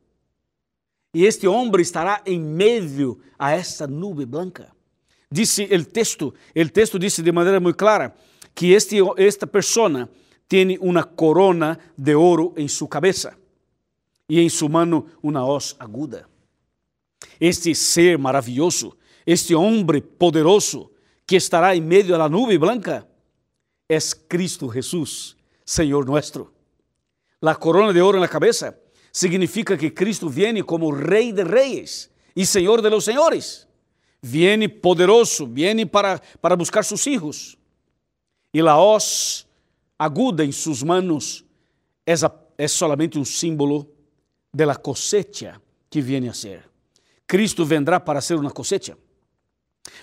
E 1.12 1.26
este 1.26 1.46
homem 1.46 1.82
estará 1.82 2.22
em 2.24 2.40
meio 2.40 3.20
a 3.38 3.52
essa 3.52 3.86
nuvem 3.86 4.26
branca. 4.26 4.74
Disse 5.30 5.64
o 5.64 5.84
texto, 5.84 6.32
o 6.54 6.68
texto 6.68 6.98
disse 6.98 7.22
de 7.22 7.32
maneira 7.32 7.58
muito 7.58 7.76
clara 7.76 8.14
que 8.54 8.72
este, 8.72 8.96
esta 9.16 9.46
pessoa 9.46 10.08
tem 10.48 10.78
uma 10.78 11.02
corona 11.02 11.78
de 11.98 12.14
ouro 12.14 12.54
em 12.56 12.68
sua 12.68 12.88
cabeça 12.88 13.36
e 14.28 14.40
em 14.40 14.48
sua 14.48 14.68
mano 14.68 15.06
uma 15.22 15.44
hoz 15.44 15.74
aguda. 15.78 16.28
Este 17.40 17.74
ser 17.74 18.16
maravilhoso, 18.18 18.96
este 19.26 19.54
homem 19.54 20.00
poderoso 20.00 20.90
que 21.26 21.36
estará 21.36 21.74
em 21.74 21.80
meio 21.80 22.16
da 22.16 22.28
nuvem 22.28 22.58
branca, 22.58 23.06
é 23.88 23.98
Cristo 24.28 24.72
Jesus, 24.72 25.36
Senhor 25.64 26.06
nosso. 26.06 26.50
A 27.42 27.54
corona 27.54 27.92
de 27.92 28.00
ouro 28.00 28.18
na 28.18 28.28
cabeça 28.28 28.78
significa 29.12 29.76
que 29.76 29.90
Cristo 29.90 30.28
viene 30.28 30.62
como 30.62 30.90
Rei 30.90 31.32
de 31.32 31.44
Reis 31.44 32.10
e 32.34 32.44
Senhor 32.44 32.80
de 32.80 32.90
los 32.90 33.04
Senhores. 33.04 33.65
Viene 34.28 34.68
poderoso, 34.68 35.46
viene 35.46 35.86
para, 35.86 36.20
para 36.40 36.56
buscar 36.56 36.84
sus 36.84 37.06
hijos. 37.06 37.56
E 38.52 38.58
a 38.60 38.76
hoz 38.76 39.46
aguda 39.96 40.44
em 40.44 40.50
suas 40.50 40.82
manos 40.82 41.44
é, 42.04 42.14
é 42.58 42.66
solamente 42.66 43.20
um 43.20 43.24
símbolo 43.24 43.88
de 44.52 44.66
la 44.66 44.74
cosecha 44.74 45.62
que 45.88 46.02
viene 46.02 46.28
a 46.28 46.34
ser. 46.34 46.68
Cristo 47.24 47.64
vendrá 47.64 48.00
para 48.00 48.20
ser 48.20 48.34
uma 48.34 48.50
cosecha. 48.50 48.98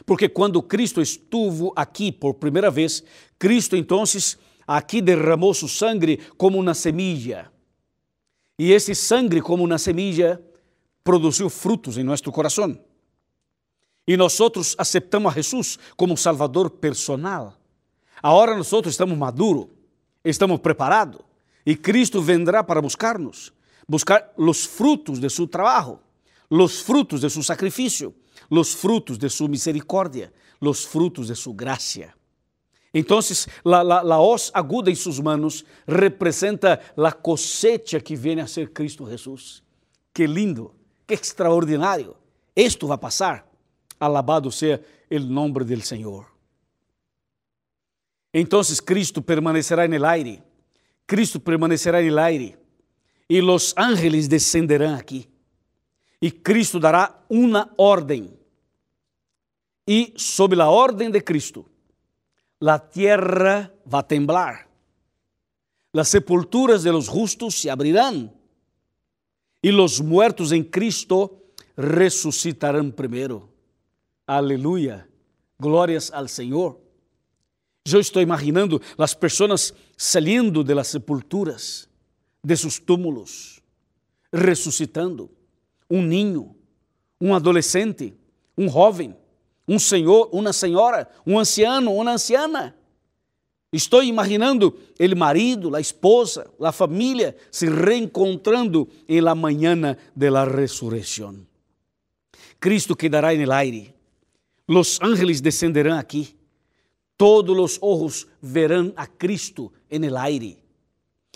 Porque 0.06 0.30
quando 0.30 0.64
Cristo 0.64 1.02
estuvo 1.02 1.74
aqui 1.76 2.10
por 2.10 2.36
primeira 2.36 2.72
vez, 2.72 3.04
Cristo 3.38 3.76
então 3.76 4.06
aqui 4.66 5.02
derramou 5.02 5.54
su 5.54 5.68
sangue 5.68 6.18
como 6.38 6.58
uma 6.58 6.74
semilla. 6.74 7.52
E 8.58 8.72
esse 8.72 8.96
sangue, 8.96 9.42
como 9.42 9.66
uma 9.66 9.78
semilla, 9.78 10.42
produziu 11.04 11.50
frutos 11.50 11.98
em 11.98 12.04
nosso 12.04 12.32
coração. 12.32 12.80
E 14.08 14.18
nós 14.18 14.38
aceitamos 14.78 15.32
a 15.32 15.36
Jesus 15.36 15.80
como 15.96 16.18
Salvador 16.18 16.70
personal. 16.70 17.58
Agora 18.22 18.56
nós 18.56 18.72
estamos 18.86 19.18
maduros, 19.18 19.68
estamos 20.24 20.60
preparados, 20.60 21.22
e 21.66 21.76
Cristo 21.76 22.22
vendrá 22.22 22.64
para 22.64 22.82
buscar-nos, 22.82 23.54
buscar 23.88 24.34
os 24.38 24.66
frutos 24.66 25.20
de 25.20 25.30
seu 25.30 25.48
trabalho 25.48 26.00
los 26.54 26.84
frutos 26.84 27.22
de 27.22 27.32
su 27.32 27.42
sacrificio, 27.42 28.14
los 28.48 28.76
frutos 28.76 29.18
de 29.18 29.28
su 29.28 29.48
misericordia, 29.48 30.32
los 30.60 30.86
frutos 30.86 31.28
de 31.28 31.36
su 31.36 31.52
gracia. 31.56 32.16
Entonces, 32.94 33.50
la, 33.64 33.84
la, 33.84 34.04
la 34.04 34.20
hoz 34.20 34.52
aguda 34.54 34.92
em 34.92 34.96
suas 34.96 35.20
manos 35.20 35.66
representa 35.88 36.80
a 36.96 37.12
cosecha 37.12 38.00
que 38.00 38.16
viene 38.16 38.44
a 38.44 38.48
ser 38.48 38.72
Cristo 38.72 39.04
Jesús. 39.08 39.64
Que 40.14 40.28
lindo, 40.28 40.76
que 41.08 41.16
extraordinário. 41.16 42.16
Esto 42.56 42.86
vai 42.86 43.00
passar. 43.00 43.50
Alabado 44.04 44.52
seja 44.52 44.84
o 45.10 45.20
nome 45.20 45.64
do 45.64 45.82
Senhor. 45.82 46.28
Então 48.34 48.62
Cristo 48.86 49.22
permanecerá 49.22 49.88
no 49.88 50.06
aire. 50.06 50.44
Cristo 51.08 51.40
permanecerá 51.40 52.02
no 52.02 52.20
aire. 52.20 52.58
E 53.30 53.42
os 53.42 53.74
ángeles 53.78 54.28
descenderão 54.28 54.96
aqui. 54.96 55.30
E 56.22 56.32
Cristo 56.32 56.80
dará 56.80 57.24
uma 57.30 57.74
ordem. 57.78 58.38
E 59.88 60.14
sob 60.18 60.60
a 60.60 60.68
ordem 60.68 61.10
de 61.10 61.22
Cristo, 61.22 61.66
a 62.62 62.80
terra 62.80 63.74
vai 63.86 64.04
temblar. 64.04 64.68
Las 65.94 66.10
sepulturas 66.10 66.84
de 66.84 66.92
los 66.92 67.06
justos 67.06 67.56
se 67.56 67.70
abrirán 67.70 68.34
e 69.62 69.72
los 69.72 70.02
muertos 70.02 70.52
em 70.52 70.64
Cristo 70.64 71.44
ressuscitarão 71.78 72.92
primeiro. 72.92 73.53
Aleluia. 74.26 75.08
Glórias 75.60 76.12
ao 76.14 76.28
Senhor. 76.28 76.80
Eu 77.86 78.00
estou 78.00 78.22
imaginando 78.22 78.82
as 78.98 79.14
pessoas 79.14 79.74
saindo 79.98 80.64
de 80.64 80.74
las 80.74 80.88
sepulturas, 80.88 81.90
de 82.42 82.56
seus 82.56 82.80
túmulos, 82.80 83.62
ressuscitando. 84.32 85.30
Um 85.90 86.02
ninho, 86.02 86.56
um 87.20 87.36
adolescente, 87.36 88.14
um 88.58 88.70
jovem, 88.70 89.16
um 89.68 89.78
senhor, 89.78 90.30
uma 90.32 90.54
senhora, 90.54 91.10
um 91.28 91.38
anciano, 91.38 91.94
uma 91.94 92.14
anciana. 92.14 92.76
Estou 93.72 94.02
imaginando 94.02 94.78
o 95.00 95.18
marido, 95.18 95.76
a 95.76 95.82
esposa, 95.82 96.50
a 96.62 96.72
família 96.72 97.36
se 97.52 97.68
reencontrando 97.68 98.88
em 99.08 99.20
la 99.20 99.36
mañana 99.36 99.98
de 100.16 100.32
la 100.32 100.46
resurrección. 100.46 101.46
Cristo 102.60 102.96
quedará 102.96 103.34
en 103.34 103.42
el 103.42 103.52
aire. 103.52 103.93
Los 104.68 105.00
ángeles 105.02 105.42
descenderão 105.42 105.98
aqui. 105.98 106.38
Todos 107.18 107.58
os 107.58 107.80
ojos 107.82 108.28
verão 108.42 108.94
a 108.96 109.06
Cristo 109.08 109.72
en 109.90 110.04
el 110.04 110.18
aire. 110.18 110.58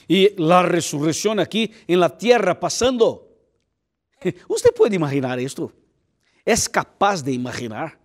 E 0.07 0.35
la 0.37 0.63
resurrección 0.63 1.39
aqui 1.39 1.71
en 1.87 1.99
la 1.99 2.17
tierra 2.17 2.59
passando. 2.59 3.27
Você 4.47 4.71
pode 4.71 4.95
imaginar 4.95 5.39
isto? 5.39 5.71
É 6.45 6.55
capaz 6.71 7.21
de 7.21 7.31
imaginar? 7.31 7.99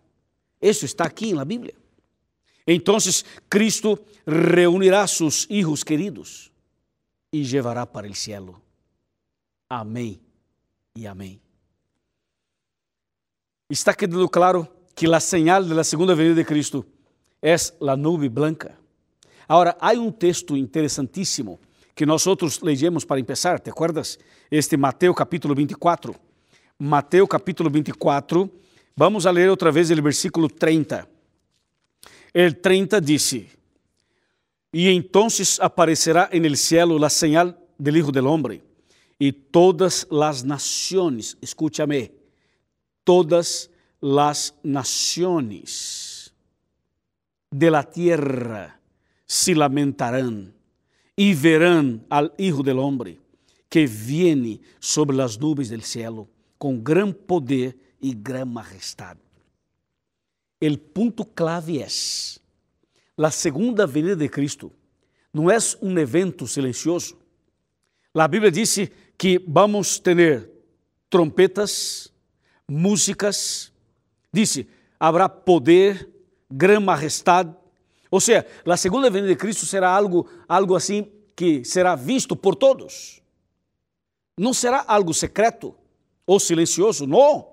Isso 0.61 0.85
está 0.85 1.05
aqui 1.05 1.33
na 1.33 1.45
Bíblia. 1.45 1.75
Então, 2.67 2.97
Cristo 3.49 3.99
reunirá 4.27 5.07
seus 5.07 5.47
hijos 5.51 5.83
queridos 5.83 6.53
e 7.33 7.43
levará 7.43 7.87
para 7.87 8.09
o 8.09 8.15
cielo. 8.15 8.61
Amém 9.69 10.21
e 10.95 11.07
amém. 11.07 11.41
Está 13.69 13.95
quedando 13.95 14.29
claro 14.29 14.69
que 14.95 15.07
a 15.07 15.21
señal 15.21 15.69
de 15.69 15.75
la 15.75 15.85
segunda 15.85 16.15
venida 16.15 16.35
de 16.35 16.45
Cristo 16.45 16.85
é 17.41 17.55
a 17.55 17.97
nube 17.97 18.29
blanca. 18.29 18.79
Agora, 19.49 19.77
há 19.81 19.93
um 19.93 20.13
texto 20.13 20.57
interessantíssimo 20.57 21.59
que 21.95 22.07
nós 22.07 22.27
outros 22.27 22.59
para 23.05 23.23
começar, 23.23 23.61
¿te 23.61 23.71
acuerdas? 23.71 24.19
Este 24.51 24.77
Mateus 24.77 25.17
capítulo 25.17 25.55
24. 25.55 26.15
Mateus 26.79 27.29
capítulo 27.29 27.71
24, 27.71 28.51
vamos 28.97 29.27
a 29.27 29.31
ler 29.31 29.49
outra 29.49 29.71
vez 29.71 29.91
o 29.91 30.03
versículo 30.03 30.49
30. 30.49 31.07
El 32.33 32.61
30 32.61 33.01
disse: 33.01 33.49
E 34.73 34.91
entonces 34.91 35.61
aparecerá 35.61 36.29
en 36.33 36.45
el 36.45 36.57
cielo 36.57 36.99
la 36.99 37.11
señal 37.11 37.59
del 37.79 37.99
Hijo 37.99 38.11
del 38.11 38.27
Hombre, 38.27 38.63
y 39.19 39.33
todas 39.33 40.07
las 40.11 40.45
naciones, 40.45 41.37
escúchame, 41.41 42.11
todas 43.05 43.71
las 44.03 44.55
naciones 44.65 46.35
de 47.51 47.71
la 47.71 47.89
tierra 47.89 48.81
se 49.25 49.55
lamentarán 49.55 50.53
y 51.15 51.35
verán 51.35 52.05
al 52.11 52.35
Hijo 52.37 52.63
del 52.65 52.81
Hombre 52.81 53.21
que 53.69 53.87
viene 53.87 54.61
sobre 54.81 55.17
las 55.17 55.41
nubes 55.41 55.69
del 55.69 55.83
cielo 55.83 56.29
con 56.59 56.83
gran 56.83 57.15
poder 57.15 57.77
y 58.01 58.15
gran 58.21 58.53
majestad. 58.53 59.17
El 60.61 60.79
ponto 60.79 61.25
clave 61.25 61.81
é: 61.81 61.87
a 63.17 63.31
segunda 63.31 63.87
venida 63.87 64.17
de 64.17 64.29
Cristo 64.29 64.73
não 65.33 65.51
é 65.51 65.57
um 65.81 65.97
evento 65.99 66.47
silencioso. 66.47 67.17
A 68.15 68.29
Bíblia 68.29 68.51
disse 68.51 68.93
que 69.17 69.39
vamos 69.47 69.99
ter 69.99 70.51
trompetas, 71.09 72.13
músicas, 72.69 73.72
disse, 74.33 74.67
haverá 74.99 75.29
poder, 75.29 76.09
gran 76.51 76.81
majestade. 76.81 77.55
Ou 78.11 78.21
seja, 78.21 78.47
a 78.67 78.77
segunda 78.77 79.11
venida 79.11 79.33
de 79.33 79.39
Cristo 79.39 79.67
será 79.67 79.91
algo, 79.91 80.29
algo 80.49 80.75
assim 80.75 81.11
que 81.35 81.65
será 81.65 81.95
visto 81.95 82.37
por 82.37 82.55
todos. 82.55 83.23
Não 84.39 84.55
será 84.55 84.85
algo 84.87 85.13
secreto 85.13 85.75
ou 86.27 86.39
silencioso, 86.39 87.07
não. 87.07 87.53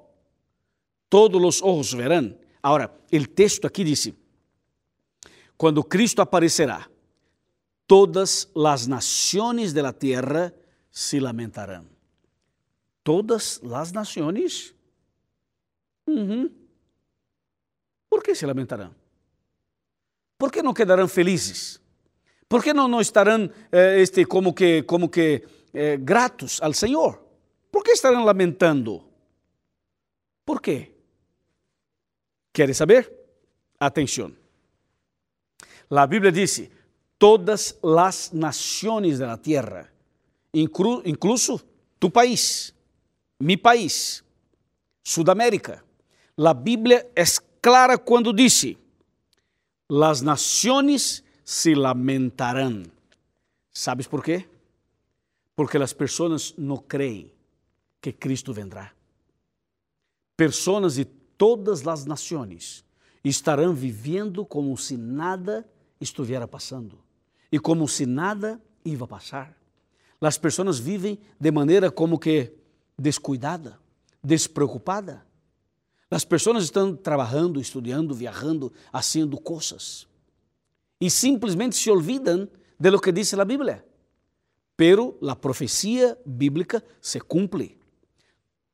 Todos 1.10 1.44
os 1.44 1.62
olhos 1.62 1.92
verão. 1.94 2.38
Agora, 2.62 2.94
o 3.12 3.28
texto 3.28 3.66
aqui 3.66 3.84
diz: 3.84 4.12
quando 5.58 5.84
Cristo 5.84 6.22
aparecerá, 6.22 6.88
todas 7.88 8.50
as 8.56 8.86
nações 8.86 9.74
da 9.74 9.92
terra 9.92 10.54
se 10.92 11.20
lamentarão. 11.20 11.86
Todas 13.04 13.60
as 13.74 13.92
nações? 13.92 14.76
Uhum. 16.06 16.59
Por 18.10 18.24
que 18.24 18.34
se 18.36 18.46
lamentarão? 18.46 18.94
Por 20.38 20.52
que 20.52 20.64
não 20.64 20.74
quedarão 20.74 21.08
felizes? 21.08 21.80
Por 22.48 22.64
que 22.64 22.74
não, 22.74 22.88
não 22.88 23.00
estarão 23.00 23.50
eh, 23.72 24.02
este, 24.02 24.26
como 24.26 24.54
que, 24.54 24.84
como 24.84 25.10
que 25.10 25.46
eh, 25.74 25.98
gratos 25.98 26.60
ao 26.62 26.74
Senhor? 26.74 27.22
Por 27.72 27.84
que 27.84 27.92
estarão 27.92 28.26
lamentando? 28.26 29.04
Por 30.44 30.62
quê? 30.62 30.92
¿Quieres 32.52 32.78
saber? 32.78 33.14
Atenção. 33.80 34.36
A 35.92 36.08
Bíblia 36.08 36.32
diz: 36.32 36.70
todas 37.20 37.78
as 37.84 38.32
nações 38.32 39.20
da 39.20 39.38
terra, 39.38 39.92
inclu 40.54 41.04
incluso 41.06 41.62
tu 42.00 42.10
país, 42.10 42.74
mi 43.40 43.58
país, 43.58 44.24
Sudamérica. 45.04 45.84
A 46.38 46.54
Bíblia 46.54 47.12
é 47.16 47.24
clara 47.62 47.98
quando 47.98 48.34
diz: 48.34 48.76
as 49.90 50.22
nações 50.22 51.24
se 51.44 51.74
lamentarão. 51.74 52.84
¿Sabes 53.72 54.08
por 54.08 54.24
quê? 54.24 54.48
Porque 55.56 55.78
as 55.78 55.94
pessoas 55.94 56.54
não 56.58 56.78
creem 56.78 57.32
que 58.02 58.12
Cristo 58.12 58.54
vendrá. 58.54 58.92
Pessoas 60.38 60.96
de 60.96 61.06
todas 61.06 61.86
as 61.88 62.06
nações 62.06 62.86
estarão 63.24 63.74
vivendo 63.74 64.46
como 64.46 64.78
se 64.78 64.96
nada 64.96 65.68
estivesse 66.00 66.48
passando 66.48 67.00
e 67.52 67.60
como 67.60 67.88
se 67.88 68.06
nada 68.06 68.62
iba 68.86 69.06
a 69.06 69.08
passar. 69.08 69.58
As 70.22 70.38
pessoas 70.38 70.80
vivem 70.80 71.20
de 71.40 71.52
maneira 71.52 71.90
como 71.90 72.20
que 72.20 72.54
descuidada, 72.98 73.80
despreocupada. 74.24 75.26
As 76.10 76.26
pessoas 76.26 76.64
estão 76.64 76.96
trabalhando, 76.96 77.62
estudando, 77.62 78.16
viajando, 78.16 78.72
fazendo 78.92 79.38
coisas 79.38 80.08
e 81.00 81.10
simplesmente 81.10 81.76
se 81.76 81.90
olvidam 81.90 82.48
de 82.80 82.90
lo 82.90 83.00
que 83.00 83.12
diz 83.12 83.34
a 83.34 83.46
Bíblia. 83.46 83.86
Pero 84.76 85.18
a 85.28 85.36
profecia 85.36 86.18
bíblica 86.26 86.84
se 87.02 87.20
cumpre 87.20 87.80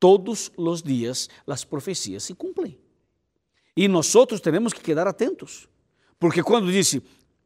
todos 0.05 0.51
os 0.55 0.83
dias 0.83 1.29
as 1.47 1.63
profecias 1.63 2.23
se 2.23 2.35
cumprem. 2.35 2.77
E 3.75 3.87
nós 3.87 4.13
temos 4.41 4.71
que 4.71 4.79
quedar 4.79 5.07
atentos, 5.07 5.67
porque 6.19 6.43
quando 6.43 6.71
disse 6.71 7.01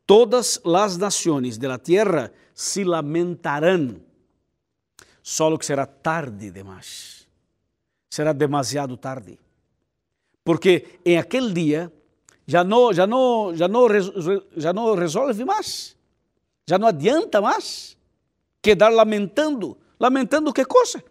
todas 0.06 0.60
as 0.66 0.98
nações 0.98 1.58
da 1.58 1.78
terra 1.78 2.34
se 2.54 2.84
lamentarão, 2.84 4.02
só 5.24 5.56
que 5.58 5.66
será 5.66 5.86
tarde 5.86 6.52
demais. 6.52 7.26
Será 8.10 8.34
demasiado 8.34 8.98
tarde. 8.98 9.40
Porque 10.50 11.00
em 11.06 11.16
aquele 11.16 11.54
dia 11.54 11.94
já 12.48 12.64
não, 12.64 12.92
já 12.92 13.06
não, 13.06 13.56
já 13.56 13.68
não, 13.68 13.86
já 14.58 14.74
não 14.74 14.96
resolve 14.96 15.46
mais. 15.46 15.96
Já 16.68 16.80
não 16.80 16.88
adianta 16.88 17.40
mais 17.40 17.96
quedar 18.60 18.90
lamentando. 18.90 19.78
Lamentando 20.00 20.52
que 20.52 20.66
coisa? 20.66 21.04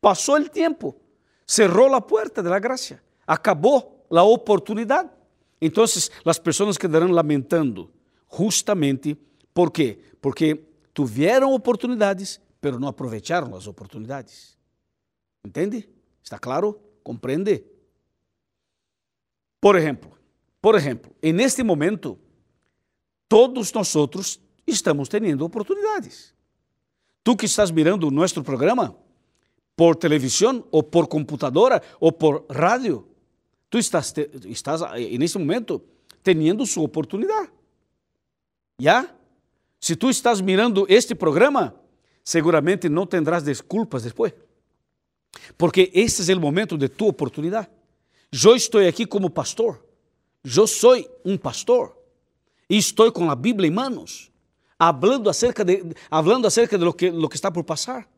Passou 0.00 0.40
o 0.40 0.48
tempo, 0.48 0.92
cerrou 1.46 1.94
a 1.94 2.00
porta 2.00 2.42
da 2.42 2.58
graça, 2.58 3.00
acabou 3.24 4.04
a 4.10 4.24
oportunidade. 4.24 5.08
Então, 5.60 5.84
as 5.84 6.38
pessoas 6.40 6.76
quedarão 6.76 7.12
lamentando, 7.12 7.88
justamente 8.36 9.16
por 9.54 9.70
quê? 9.70 10.00
Porque 10.20 10.64
tiveram 10.92 11.54
oportunidades, 11.54 12.40
pero 12.60 12.80
não 12.80 12.88
aproveitaram 12.88 13.54
as 13.54 13.68
oportunidades. 13.68 14.58
Entende? 15.46 15.88
¿Está 16.24 16.40
claro? 16.40 16.80
¿Comprende? 17.04 17.73
Por 19.64 19.78
ejemplo, 19.78 20.10
por 20.60 20.76
ejemplo, 20.76 21.10
en 21.22 21.40
este 21.40 21.64
momento, 21.64 22.18
todos 23.26 23.74
nosotros 23.74 24.38
estamos 24.66 25.08
teniendo 25.08 25.42
oportunidades. 25.42 26.34
Tú 27.22 27.34
que 27.34 27.46
estás 27.46 27.72
mirando 27.72 28.10
nuestro 28.10 28.44
programa 28.44 28.94
por 29.74 29.96
televisión 29.96 30.66
o 30.70 30.82
por 30.82 31.08
computadora 31.08 31.82
o 31.98 32.12
por 32.12 32.44
radio, 32.50 33.08
tú 33.70 33.78
estás, 33.78 34.12
estás 34.46 34.82
en 34.96 35.22
este 35.22 35.38
momento 35.38 35.82
teniendo 36.22 36.66
su 36.66 36.84
oportunidad. 36.84 37.48
¿Ya? 38.76 39.16
Si 39.80 39.96
tú 39.96 40.10
estás 40.10 40.42
mirando 40.42 40.84
este 40.90 41.16
programa, 41.16 41.74
seguramente 42.22 42.90
no 42.90 43.08
tendrás 43.08 43.42
desculpas 43.42 44.02
después. 44.02 44.34
Porque 45.56 45.90
este 45.94 46.20
es 46.20 46.28
el 46.28 46.38
momento 46.38 46.76
de 46.76 46.90
tu 46.90 47.08
oportunidad. 47.08 47.66
Yo 48.30 48.54
estoy 48.54 48.86
aquí 48.86 49.06
como 49.06 49.30
pastor. 49.30 49.84
Yo 50.42 50.66
soy 50.66 51.08
un 51.24 51.38
pastor. 51.38 51.96
E 52.68 52.76
estou 52.76 53.12
com 53.12 53.30
a 53.30 53.34
Bíblia 53.34 53.68
em 53.68 53.70
manos, 53.70 54.30
hablando 54.78 55.28
acerca 55.28 55.64
de, 55.64 55.94
hablando 56.10 56.46
acerca 56.46 56.78
de 56.78 56.84
lo 56.84 56.92
que, 56.92 57.10
lo 57.10 57.28
que 57.28 57.36
está 57.36 57.50
por 57.50 57.64
passar. 57.64 58.08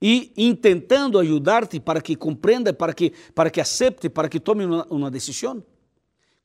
E 0.00 0.54
tentando 0.60 1.18
ajudar-te 1.18 1.80
para 1.80 2.00
que 2.00 2.16
compreenda, 2.16 2.72
para 2.72 2.92
que, 2.92 3.12
para 3.34 3.50
que 3.50 3.60
acepte, 3.60 4.10
para 4.10 4.28
que 4.28 4.38
tome 4.38 4.66
uma, 4.66 4.86
uma 4.90 5.10
decisão. 5.10 5.64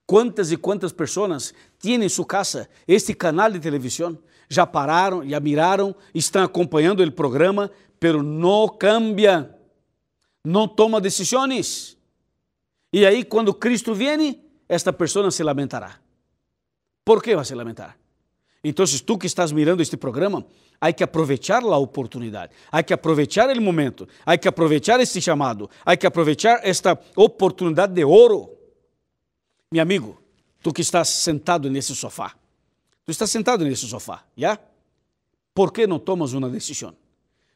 Quantas 0.05 0.51
e 0.51 0.57
quantas 0.57 0.93
pessoas 0.93 1.53
têm 1.77 2.01
em 2.01 2.09
sua 2.09 2.25
casa 2.25 2.69
este 2.87 3.13
canal 3.13 3.51
de 3.51 3.59
televisão? 3.59 4.17
Já 4.47 4.65
pararam, 4.65 5.27
já 5.27 5.39
miraram, 5.39 5.95
estão 6.15 6.43
acompanhando 6.43 7.03
o 7.03 7.11
programa, 7.11 7.69
pero 7.99 8.23
não 8.23 8.67
cambia, 8.67 9.55
não 10.43 10.67
toma 10.67 11.01
decisões. 11.01 11.97
E 12.91 13.05
aí, 13.05 13.23
quando 13.23 13.53
Cristo 13.53 13.93
viene, 13.93 14.41
esta 14.67 14.91
pessoa 14.91 15.29
se 15.31 15.43
lamentará. 15.43 16.01
¿Por 17.03 17.21
qué 17.21 17.35
vas 17.35 17.51
a 17.51 17.55
lamentar? 17.55 17.97
Entonces 18.61 19.03
tú 19.03 19.17
que 19.17 19.27
estás 19.27 19.53
mirando 19.53 19.81
este 19.81 19.97
programa, 19.97 20.45
hay 20.79 20.93
que 20.93 21.03
aprovechar 21.03 21.63
la 21.63 21.77
oportunidad, 21.77 22.49
hay 22.71 22.83
que 22.83 22.93
aprovechar 22.93 23.49
el 23.49 23.61
momento, 23.61 24.07
hay 24.25 24.37
que 24.37 24.47
aprovechar 24.47 24.99
este 24.99 25.19
llamado, 25.19 25.69
hay 25.85 25.97
que 25.97 26.07
aprovechar 26.07 26.59
esta 26.63 26.99
oportunidad 27.15 27.87
de 27.89 28.03
oro. 28.03 28.51
Mi 29.71 29.79
amigo, 29.79 30.19
tú 30.61 30.73
que 30.73 30.81
estás 30.81 31.09
sentado 31.09 31.67
en 31.67 31.75
ese 31.75 31.95
sofá, 31.95 32.37
tú 33.05 33.11
estás 33.11 33.29
sentado 33.29 33.65
en 33.65 33.71
ese 33.71 33.87
sofá, 33.87 34.25
¿ya? 34.35 34.59
¿Por 35.53 35.71
qué 35.71 35.87
no 35.87 36.01
tomas 36.01 36.33
una 36.33 36.49
decisión? 36.49 36.95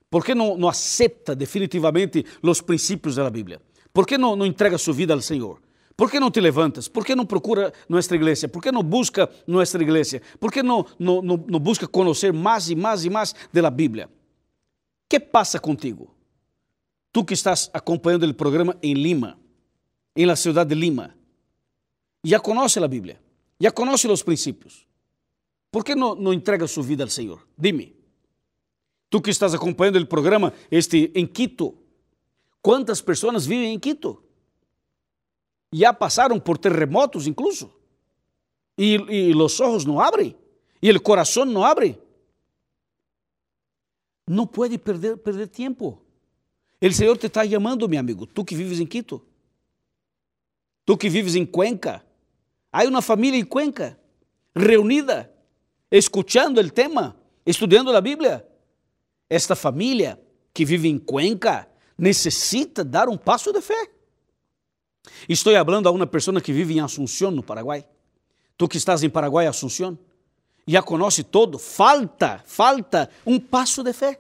¿Por 0.10 0.24
qué 0.24 0.36
no, 0.36 0.56
no 0.58 0.70
acepta 0.70 1.36
definitivamente 1.36 2.24
los 2.42 2.62
principios 2.62 3.16
de 3.16 3.24
la 3.24 3.30
Biblia? 3.30 3.60
¿Por 3.94 4.06
qué 4.06 4.18
no, 4.18 4.36
no 4.36 4.46
entrega 4.46 4.78
su 4.78 4.94
vida 4.94 5.14
al 5.14 5.22
Señor? 5.22 5.62
Por 5.96 6.10
que 6.10 6.20
não 6.20 6.32
te 6.32 6.42
levantas? 6.42 6.90
Por 6.90 7.06
que 7.06 7.16
não 7.16 7.26
procura 7.26 7.72
nossa 7.88 8.16
igreja? 8.16 8.50
Por 8.50 8.62
que 8.62 8.72
não 8.72 8.84
busca 8.84 9.30
nossa 9.46 9.78
igreja? 9.78 10.22
Por 10.40 10.52
que 10.52 10.64
não, 10.64 10.86
não, 11.00 11.22
não, 11.22 11.38
não 11.48 11.60
busca 11.60 11.88
conhecer 11.88 12.34
mais 12.34 12.70
e 12.70 12.76
mais 12.76 13.06
e 13.06 13.10
mais 13.10 13.36
da 13.54 13.70
Bíblia? 13.70 14.10
que 15.14 15.20
passa 15.20 15.60
contigo? 15.60 16.12
Tu 17.12 17.24
que 17.24 17.36
estás 17.36 17.70
acompanhando 17.72 18.24
o 18.24 18.34
programa 18.34 18.76
em 18.82 18.96
Lima, 18.96 19.38
em 20.16 20.26
la 20.26 20.36
cidade 20.36 20.74
de 20.74 20.76
Lima, 20.76 21.14
já 22.24 22.40
conhece 22.40 22.80
a 22.80 22.88
Bíblia, 22.88 23.22
já 23.60 23.72
conhece 23.72 24.08
os 24.08 24.24
princípios. 24.24 24.88
Por 25.72 25.86
que 25.86 25.94
não, 25.94 26.16
não 26.16 26.34
entrega 26.34 26.66
sua 26.66 26.82
vida 26.82 27.04
ao 27.04 27.10
Senhor? 27.12 27.48
Dime. 27.56 27.96
Tu 29.12 29.22
que 29.22 29.30
estás 29.30 29.54
acompanhando 29.54 29.98
o 29.98 30.08
programa 30.08 30.52
este 30.72 31.12
em 31.14 31.28
Quito, 31.28 31.76
quantas 32.64 33.02
pessoas 33.02 33.46
vivem 33.46 33.74
em 33.76 33.80
Quito? 33.80 34.24
ya 35.74 35.92
pasaron 35.92 36.40
por 36.40 36.58
terremotos 36.58 37.28
incluso. 37.28 37.74
Y, 38.78 38.94
y 39.12 39.34
los 39.34 39.60
ojos 39.60 39.86
no 39.86 40.02
abren. 40.02 40.36
Y 40.80 40.90
el 40.90 41.02
corazón 41.02 41.52
no 41.52 41.66
abre. 41.66 42.00
No 44.26 44.50
puede 44.50 44.78
perder, 44.80 45.22
perder 45.22 45.48
tiempo. 45.48 46.02
El 46.80 46.94
Señor 46.94 47.18
te 47.18 47.28
está 47.28 47.44
llamando, 47.46 47.88
mi 47.88 47.98
amigo. 47.98 48.26
Tú 48.26 48.46
que 48.46 48.56
vives 48.56 48.80
en 48.80 48.88
Quito. 48.88 49.26
Tú 50.86 50.98
que 50.98 51.10
vives 51.10 51.36
en 51.36 51.46
Cuenca. 51.46 52.06
Hay 52.72 52.88
una 52.88 53.02
familia 53.02 53.40
en 53.40 53.46
Cuenca 53.46 53.98
reunida, 54.56 55.32
escuchando 55.90 56.62
el 56.62 56.74
tema, 56.74 57.16
estudiando 57.46 57.92
la 57.92 58.02
Biblia. 58.02 58.48
Esta 59.30 59.56
familia 59.56 60.20
que 60.52 60.66
vive 60.66 60.88
em 60.88 61.00
Cuenca 61.00 61.70
necessita 61.98 62.84
dar 62.84 63.08
um 63.10 63.18
passo 63.18 63.52
de 63.52 63.62
fé. 63.62 63.90
Estou 65.28 65.54
falando 65.54 65.88
a 65.88 65.92
uma 65.92 66.08
pessoa 66.08 66.40
que 66.42 66.54
vive 66.54 66.74
em 66.74 66.80
Assunção, 66.80 67.32
no 67.32 67.44
Paraguai. 67.44 67.86
Tu 68.58 68.68
que 68.68 68.78
estás 68.78 69.04
em 69.04 69.10
Paraguai, 69.10 69.48
Assunção, 69.48 69.98
já 70.68 70.82
conhece 70.82 71.24
todo, 71.24 71.60
falta, 71.60 72.42
falta 72.46 73.10
um 73.26 73.40
passo 73.40 73.84
de 73.84 73.94
fé. 73.94 74.20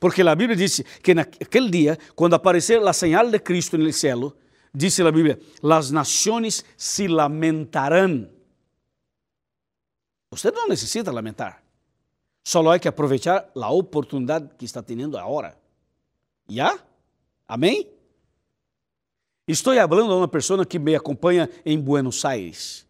Porque 0.00 0.22
a 0.22 0.34
Bíblia 0.34 0.56
diz 0.56 0.82
que 1.02 1.14
naquele 1.14 1.70
dia, 1.70 1.98
quando 2.14 2.34
aparecer 2.34 2.80
a 2.86 2.92
señal 2.92 3.30
de 3.30 3.38
Cristo 3.38 3.76
no 3.76 3.92
céu, 3.92 4.32
diz 4.74 4.98
a 5.00 5.10
Bíblia, 5.10 5.40
as 5.62 5.90
nações 5.90 6.64
se 6.76 7.08
lamentarão. 7.08 8.28
Você 10.30 10.50
não 10.50 10.68
necessita 10.68 11.10
lamentar. 11.10 11.62
Só 12.44 12.66
há 12.70 12.78
que 12.78 12.88
aproveitar 12.88 13.50
a 13.54 13.70
oportunidade 13.70 14.50
que 14.56 14.64
está 14.64 14.82
tendo 14.82 15.18
agora. 15.18 15.58
Já? 16.48 16.78
Amém? 17.48 17.88
Estou 19.48 19.74
falando 19.74 20.12
a 20.12 20.16
uma 20.16 20.28
pessoa 20.28 20.66
que 20.66 20.78
me 20.78 20.94
acompanha 20.94 21.48
em 21.64 21.80
Buenos 21.80 22.22
Aires. 22.22 22.86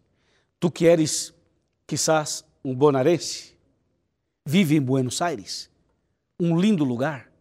Tu 0.59 0.69
que 0.69 0.85
eres, 0.85 1.33
quizás, 1.87 2.43
um 2.63 2.75
bonaerense, 2.75 3.55
vive 4.45 4.75
em 4.75 4.81
Buenos 4.81 5.21
Aires, 5.21 5.69
um 6.37 6.59
lindo 6.59 6.83
lugar. 6.83 7.31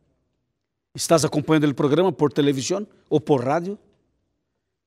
Estás 0.95 1.25
acompanhando 1.25 1.69
o 1.69 1.75
programa 1.75 2.13
por 2.13 2.33
televisão 2.33 2.87
ou 3.11 3.21
por 3.21 3.45
rádio? 3.45 3.77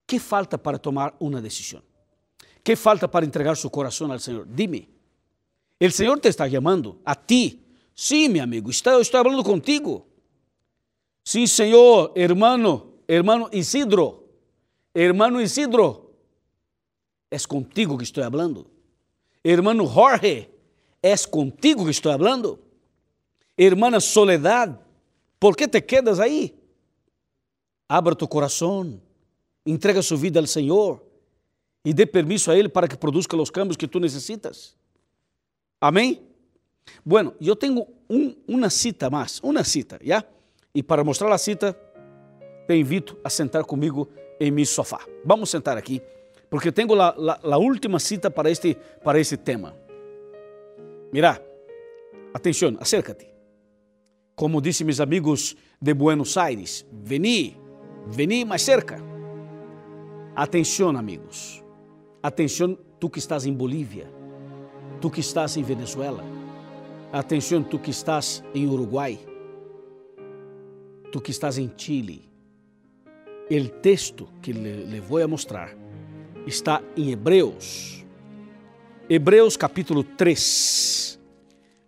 Que 0.08 0.18
falta 0.18 0.58
para 0.58 0.80
tomar 0.80 1.14
uma 1.20 1.42
decisão? 1.42 1.82
Que 2.64 2.78
falta 2.78 3.10
para 3.10 3.26
entregar 3.26 3.56
seu 3.58 3.70
coração 3.70 4.10
ao 4.10 4.20
Senhor? 4.20 4.46
Dime. 4.46 4.88
O 5.82 5.92
Senhor 5.92 6.18
te 6.20 6.30
está 6.30 6.50
chamando 6.50 7.00
a 7.04 7.16
ti. 7.16 7.60
Sim, 7.94 8.30
meu 8.30 8.44
amigo, 8.44 8.70
estou 8.70 9.04
falando 9.04 9.44
contigo. 9.44 10.06
Sim, 11.24 11.48
Senhor, 11.48 12.12
hermano, 12.16 12.94
hermano 13.08 13.50
Isidro. 13.52 14.22
Hermano 14.94 15.40
Isidro, 15.40 16.12
es 17.30 17.48
contigo 17.48 17.98
que 17.98 18.04
estou 18.04 18.24
falando. 18.24 18.70
Hermano 19.44 19.88
Jorge, 19.88 20.50
es 21.02 21.26
contigo 21.26 21.86
que 21.86 21.92
estou 21.92 22.12
falando. 22.12 22.60
Hermana 23.58 24.00
Soledad, 24.00 24.80
¿por 25.40 25.56
que 25.56 25.68
te 25.68 25.84
quedas 25.84 26.20
aí? 26.20 26.54
Abra 27.88 28.16
tu 28.16 28.28
coração, 28.28 29.02
entrega 29.66 30.02
sua 30.02 30.18
vida 30.18 30.40
ao 30.40 30.48
Senhor 30.48 31.02
e 31.84 31.94
dê 31.94 32.06
permisso 32.06 32.52
a 32.52 32.58
Ele 32.58 32.70
para 32.70 32.88
que 32.88 32.98
produza 32.98 33.28
os 33.36 33.50
cambios 33.50 33.78
que 33.78 33.88
tu 33.88 34.00
necessitas. 34.00 34.76
Amém? 35.80 36.22
Bueno, 37.06 37.34
eu 37.40 37.56
tenho 37.56 37.88
um, 38.10 38.36
uma 38.48 38.70
cita 38.70 39.10
mais, 39.10 39.40
uma 39.44 39.64
cita, 39.64 40.00
¿ya? 40.04 40.26
E 40.74 40.82
para 40.82 41.04
mostrar 41.04 41.32
a 41.32 41.38
cita, 41.38 41.78
te 42.68 42.76
invito 42.76 43.18
a 43.24 43.30
sentar 43.30 43.64
comigo 43.64 44.10
em 44.40 44.52
meu 44.52 44.66
sofá. 44.66 45.00
Vamos 45.26 45.50
sentar 45.50 45.78
aqui, 45.78 46.02
porque 46.50 46.72
tenho 46.72 46.90
a 47.02 47.58
última 47.58 48.00
cita 48.00 48.32
para 48.32 48.50
este, 48.50 48.78
para 49.04 49.20
este 49.20 49.38
tema. 49.38 49.76
Mira, 51.12 51.44
atenção, 52.34 52.78
acércate. 52.80 53.28
Como 54.36 54.62
disse 54.62 54.84
meus 54.84 55.00
amigos 55.00 55.56
de 55.80 55.94
Buenos 55.94 56.38
Aires, 56.38 56.86
veni, 56.92 57.58
veni 58.08 58.46
mais 58.46 58.62
cerca. 58.62 59.00
Atenção, 60.36 60.90
amigos. 60.98 61.62
Atenção, 62.24 62.78
tu 63.00 63.10
que 63.10 63.20
estás 63.20 63.46
em 63.46 63.54
Bolívia, 63.54 64.10
tu 65.02 65.10
que 65.10 65.20
estás 65.20 65.58
em 65.58 65.64
Venezuela. 65.64 66.24
Atenção, 67.12 67.62
tu 67.62 67.78
que 67.78 67.92
estás 67.92 68.42
em 68.56 68.66
Uruguai, 68.68 69.20
tu 71.12 71.22
que 71.22 71.32
estás 71.32 71.58
em 71.58 71.70
Chile 71.76 72.32
o 73.50 73.70
texto 73.82 74.30
que 74.42 74.54
voy 75.08 75.22
a 75.22 75.28
mostrar 75.28 75.76
está 76.48 76.82
em 76.96 77.12
Hebreus. 77.12 78.06
Hebreus 79.10 79.58
capítulo 79.58 80.04
3, 80.04 81.20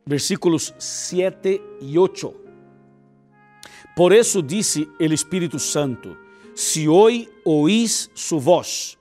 versículos 0.05 0.73
7 0.77 1.61
e 1.81 1.97
8. 1.97 2.35
Por 3.95 4.11
isso 4.11 4.41
disse 4.41 4.89
o 4.99 5.03
Espírito 5.05 5.57
Santo: 5.57 6.17
Se 6.53 6.89
hoje 6.89 7.29
oís 7.45 8.11
su 8.13 8.41
voz, 8.41 8.99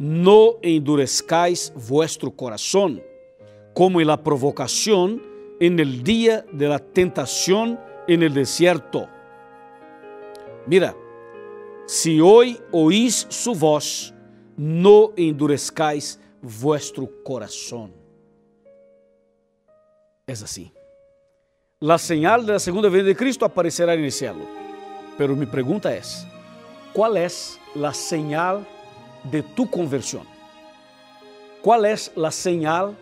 no 0.00 0.58
endurezcáis 0.60 1.72
vuestro 1.76 2.32
corazón, 2.32 3.00
como 3.74 4.00
en 4.00 4.08
la 4.08 4.20
provocación 4.20 5.22
en 5.60 5.78
el 5.78 6.02
día 6.02 6.44
de 6.52 6.66
la 6.66 6.80
tentación 6.80 7.78
en 8.08 8.24
el 8.24 8.34
desierto. 8.34 9.08
Mira, 10.66 10.94
Si 11.86 12.20
hoy 12.20 12.58
oís 12.70 13.26
su 13.28 13.54
voz, 13.54 14.14
no 14.56 15.10
endurezcáis 15.16 16.20
vuestro 16.40 17.10
corazón. 17.24 17.92
Es 20.26 20.42
así. 20.42 20.72
La 21.80 21.98
señal 21.98 22.46
de 22.46 22.52
la 22.52 22.58
segunda 22.60 22.88
venida 22.88 23.08
de 23.08 23.16
Cristo 23.16 23.44
aparecerá 23.44 23.94
en 23.94 24.04
el 24.04 24.12
cielo. 24.12 24.46
Pero 25.18 25.34
mi 25.34 25.46
pregunta 25.46 25.94
es, 25.94 26.24
¿cuál 26.92 27.16
es 27.16 27.58
la 27.74 27.92
señal 27.92 28.66
de 29.24 29.42
tu 29.42 29.68
conversión? 29.68 30.26
¿Cuál 31.60 31.84
es 31.84 32.12
la 32.14 32.30
señal 32.30 32.96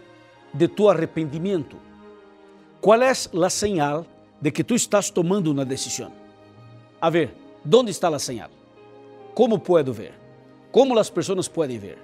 de 0.55 0.69
tu 0.69 0.91
arrepentimiento? 0.91 1.77
¿Cuál 2.81 3.03
es 3.03 3.29
la 3.33 3.51
señal 3.51 4.07
de 4.41 4.53
que 4.53 4.65
tú 4.65 4.75
estás 4.75 5.13
tomando 5.13 5.51
una 5.51 5.65
decisión? 5.65 6.11
A 7.01 7.11
ver, 7.11 7.40
¿dónde 7.65 7.93
está 7.93 8.11
la 8.11 8.19
señal? 8.19 8.51
¿Cómo 9.35 9.63
puedo 9.63 9.93
ver? 9.95 10.15
¿Cómo 10.73 10.95
las 10.95 11.11
personas 11.11 11.49
pueden 11.49 11.81
ver? 11.81 11.99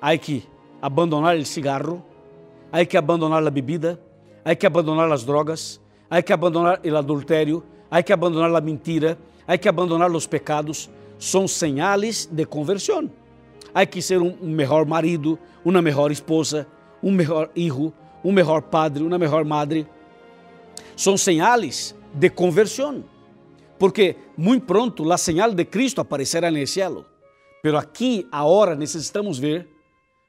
Hay 0.00 0.18
que 0.18 0.42
abandonar 0.80 1.36
el 1.36 1.46
cigarro, 1.46 2.02
hay 2.70 2.86
que 2.86 2.98
abandonar 2.98 3.42
la 3.42 3.50
bebida, 3.50 3.98
hay 4.44 4.56
que 4.56 4.66
abandonar 4.66 5.08
las 5.08 5.24
drogas, 5.24 5.80
hay 6.08 6.22
que 6.22 6.32
abandonar 6.32 6.80
el 6.82 6.96
adulterio, 6.96 7.62
hay 7.90 8.02
que 8.02 8.12
abandonar 8.12 8.50
la 8.50 8.60
mentira, 8.60 9.16
hay 9.46 9.58
que 9.58 9.68
abandonar 9.68 10.10
los 10.10 10.26
pecados. 10.26 10.88
Son 11.18 11.48
señales 11.48 12.28
de 12.30 12.46
conversión. 12.46 13.10
Hay 13.74 13.86
que 13.86 14.00
ser 14.00 14.18
un 14.18 14.54
mejor 14.54 14.86
marido, 14.86 15.38
una 15.64 15.82
mejor 15.82 16.12
esposa, 16.12 16.66
un 17.02 17.16
mejor 17.16 17.50
hijo, 17.54 17.92
un 18.22 18.34
mejor 18.34 18.64
padre, 18.64 19.02
una 19.02 19.18
mejor 19.18 19.44
madre. 19.44 19.86
Son 20.94 21.18
señales 21.18 21.94
de 22.12 22.30
conversión. 22.30 23.04
Porque 23.78 24.16
muy 24.36 24.60
pronto 24.60 25.04
la 25.04 25.18
señal 25.18 25.54
de 25.54 25.68
Cristo 25.68 26.00
aparecerá 26.00 26.48
el 26.48 26.66
cielo. 26.66 27.06
Pero 27.62 27.78
aquí, 27.78 28.26
ahora, 28.30 28.74
necesitamos 28.74 29.40
ver 29.40 29.68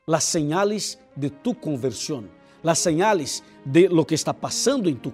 las 0.05 0.23
señales 0.23 0.99
de 1.15 1.29
tu 1.29 1.59
conversión, 1.59 2.29
las 2.63 2.79
señales 2.79 3.43
de 3.63 3.87
lo 3.89 4.05
que 4.05 4.15
está 4.15 4.33
pasando 4.33 4.89
en 4.89 4.97
tu. 4.97 5.11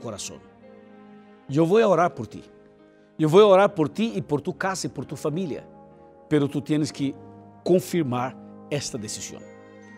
Yo 1.48 1.66
voy 1.66 1.82
a 1.82 1.88
orar 1.88 2.14
por 2.14 2.28
ti. 2.28 2.44
Voy 3.18 3.42
a 3.42 3.46
orar 3.46 3.74
por 3.74 3.90
ti 3.90 4.14
y 4.16 4.22
por 4.22 4.42
tu 4.42 4.58
casa 4.58 4.88
y 4.88 4.90
por 4.90 5.06
tu 5.06 5.16
familia. 5.16 5.66
Pero 6.30 6.48
tú 6.48 6.62
tienes 6.62 6.92
que 6.92 7.14
confirmar 7.64 8.36
esta 8.70 8.98
decisión. 8.98 9.42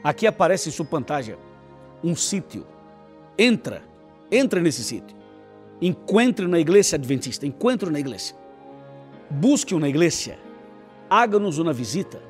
Aqui 0.04 0.28
aparece 0.28 0.70
em 0.70 0.72
sua 0.72 0.86
pantalla 0.86 1.38
um 2.04 2.16
sítio. 2.16 2.66
Entra, 3.38 3.84
entra 4.32 4.62
nesse 4.62 4.84
sítio. 4.84 5.17
Encontre 5.82 6.48
na 6.48 6.60
igreja 6.60 6.96
adventista, 6.96 7.46
encontre 7.46 7.90
na 7.90 8.00
igreja. 8.00 8.34
Busque 9.30 9.76
uma 9.76 9.88
igreja. 9.88 10.38
Haga-nos 11.10 11.58
uma 11.58 11.74
visita. 11.74 12.22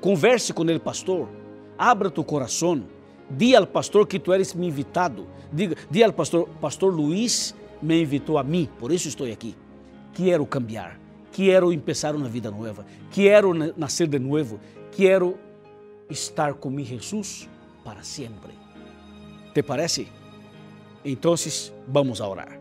Converse 0.00 0.52
com 0.52 0.62
ele, 0.64 0.78
pastor. 0.78 1.28
Abra 1.76 2.10
tu 2.10 2.22
coração. 2.22 2.84
Diga 3.28 3.58
ao 3.58 3.66
pastor 3.66 4.06
que 4.06 4.18
tu 4.18 4.32
eres 4.32 4.54
me 4.54 4.68
invitado. 4.68 5.26
Diga, 5.52 5.76
diga 5.90 6.06
ao 6.06 6.12
pastor, 6.12 6.48
pastor 6.60 6.94
Luiz 6.94 7.54
me 7.82 8.00
invitou 8.00 8.38
a 8.38 8.42
mim, 8.42 8.68
por 8.78 8.92
isso 8.92 9.08
estou 9.08 9.30
aqui. 9.30 9.54
Quero 10.14 10.46
cambiar. 10.46 10.98
Quero 11.32 11.68
começar 11.78 12.14
uma 12.14 12.28
vida 12.28 12.50
nova. 12.50 12.86
Quero 13.10 13.52
nascer 13.76 14.06
de 14.06 14.18
novo. 14.18 14.58
Quero 14.92 15.36
estar 16.08 16.54
com 16.54 16.70
mi 16.70 16.84
Jesus 16.84 17.48
para 17.84 18.02
sempre. 18.02 18.54
¿Te 19.52 19.62
parece? 19.62 20.08
Então, 21.04 21.34
vamos 21.86 22.20
a 22.20 22.28
orar. 22.28 22.55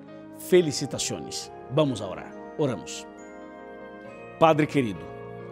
Felicitações. 0.49 1.51
Vamos 1.71 2.01
a 2.01 2.07
orar. 2.07 2.31
Oramos. 2.57 3.05
Padre 4.39 4.67
querido, 4.67 4.99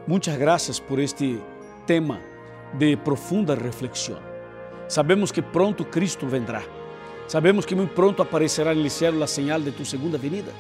muitas 0.08 0.38
graças 0.38 0.80
por 0.80 1.00
este 1.00 1.40
tema 1.86 2.20
de 2.74 2.98
profunda 2.98 3.56
reflexão. 3.56 4.20
Sabemos 4.88 5.32
que 5.32 5.42
pronto 5.42 5.86
Cristo 5.86 6.28
vendrá. 6.28 6.64
Sabemos 7.28 7.66
que 7.66 7.76
muito 7.76 7.94
pronto 7.94 8.22
aparecerá 8.22 8.74
no 8.74 8.90
céu 8.90 9.24
a 9.24 9.28
señal 9.28 9.62
de 9.62 9.72
tu 9.72 9.86
segunda 9.86 10.18
venida. 10.18 10.52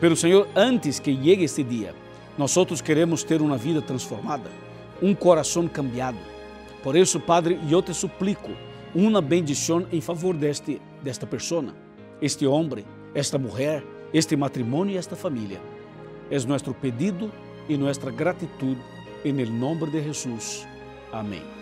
Pero 0.00 0.14
Senhor, 0.14 0.48
antes 0.54 1.00
que 1.00 1.16
llegue 1.16 1.44
este 1.44 1.64
dia, 1.64 1.94
nós 2.36 2.54
queremos 2.82 3.24
ter 3.24 3.40
uma 3.40 3.56
vida 3.56 3.80
transformada, 3.80 4.50
um 5.00 5.14
coração 5.14 5.66
cambiado 5.66 6.18
por 6.86 6.94
isso, 6.94 7.18
Padre, 7.18 7.58
eu 7.68 7.82
te 7.82 7.92
suplico 7.92 8.52
uma 8.94 9.20
bendição 9.20 9.88
em 9.90 10.00
favor 10.00 10.36
deste, 10.36 10.80
desta 11.02 11.26
pessoa, 11.26 11.74
este 12.22 12.46
homem, 12.46 12.84
esta 13.16 13.38
mulher, 13.38 13.82
este 14.12 14.36
matrimônio 14.36 14.94
e 14.94 14.98
esta 14.98 15.16
família. 15.16 15.58
É 16.30 16.38
nosso 16.40 16.74
pedido 16.74 17.32
e 17.66 17.76
nossa 17.76 18.10
gratidão, 18.10 18.76
em 19.24 19.46
nome 19.46 19.86
de 19.90 20.02
Jesus. 20.02 20.68
Amém. 21.10 21.55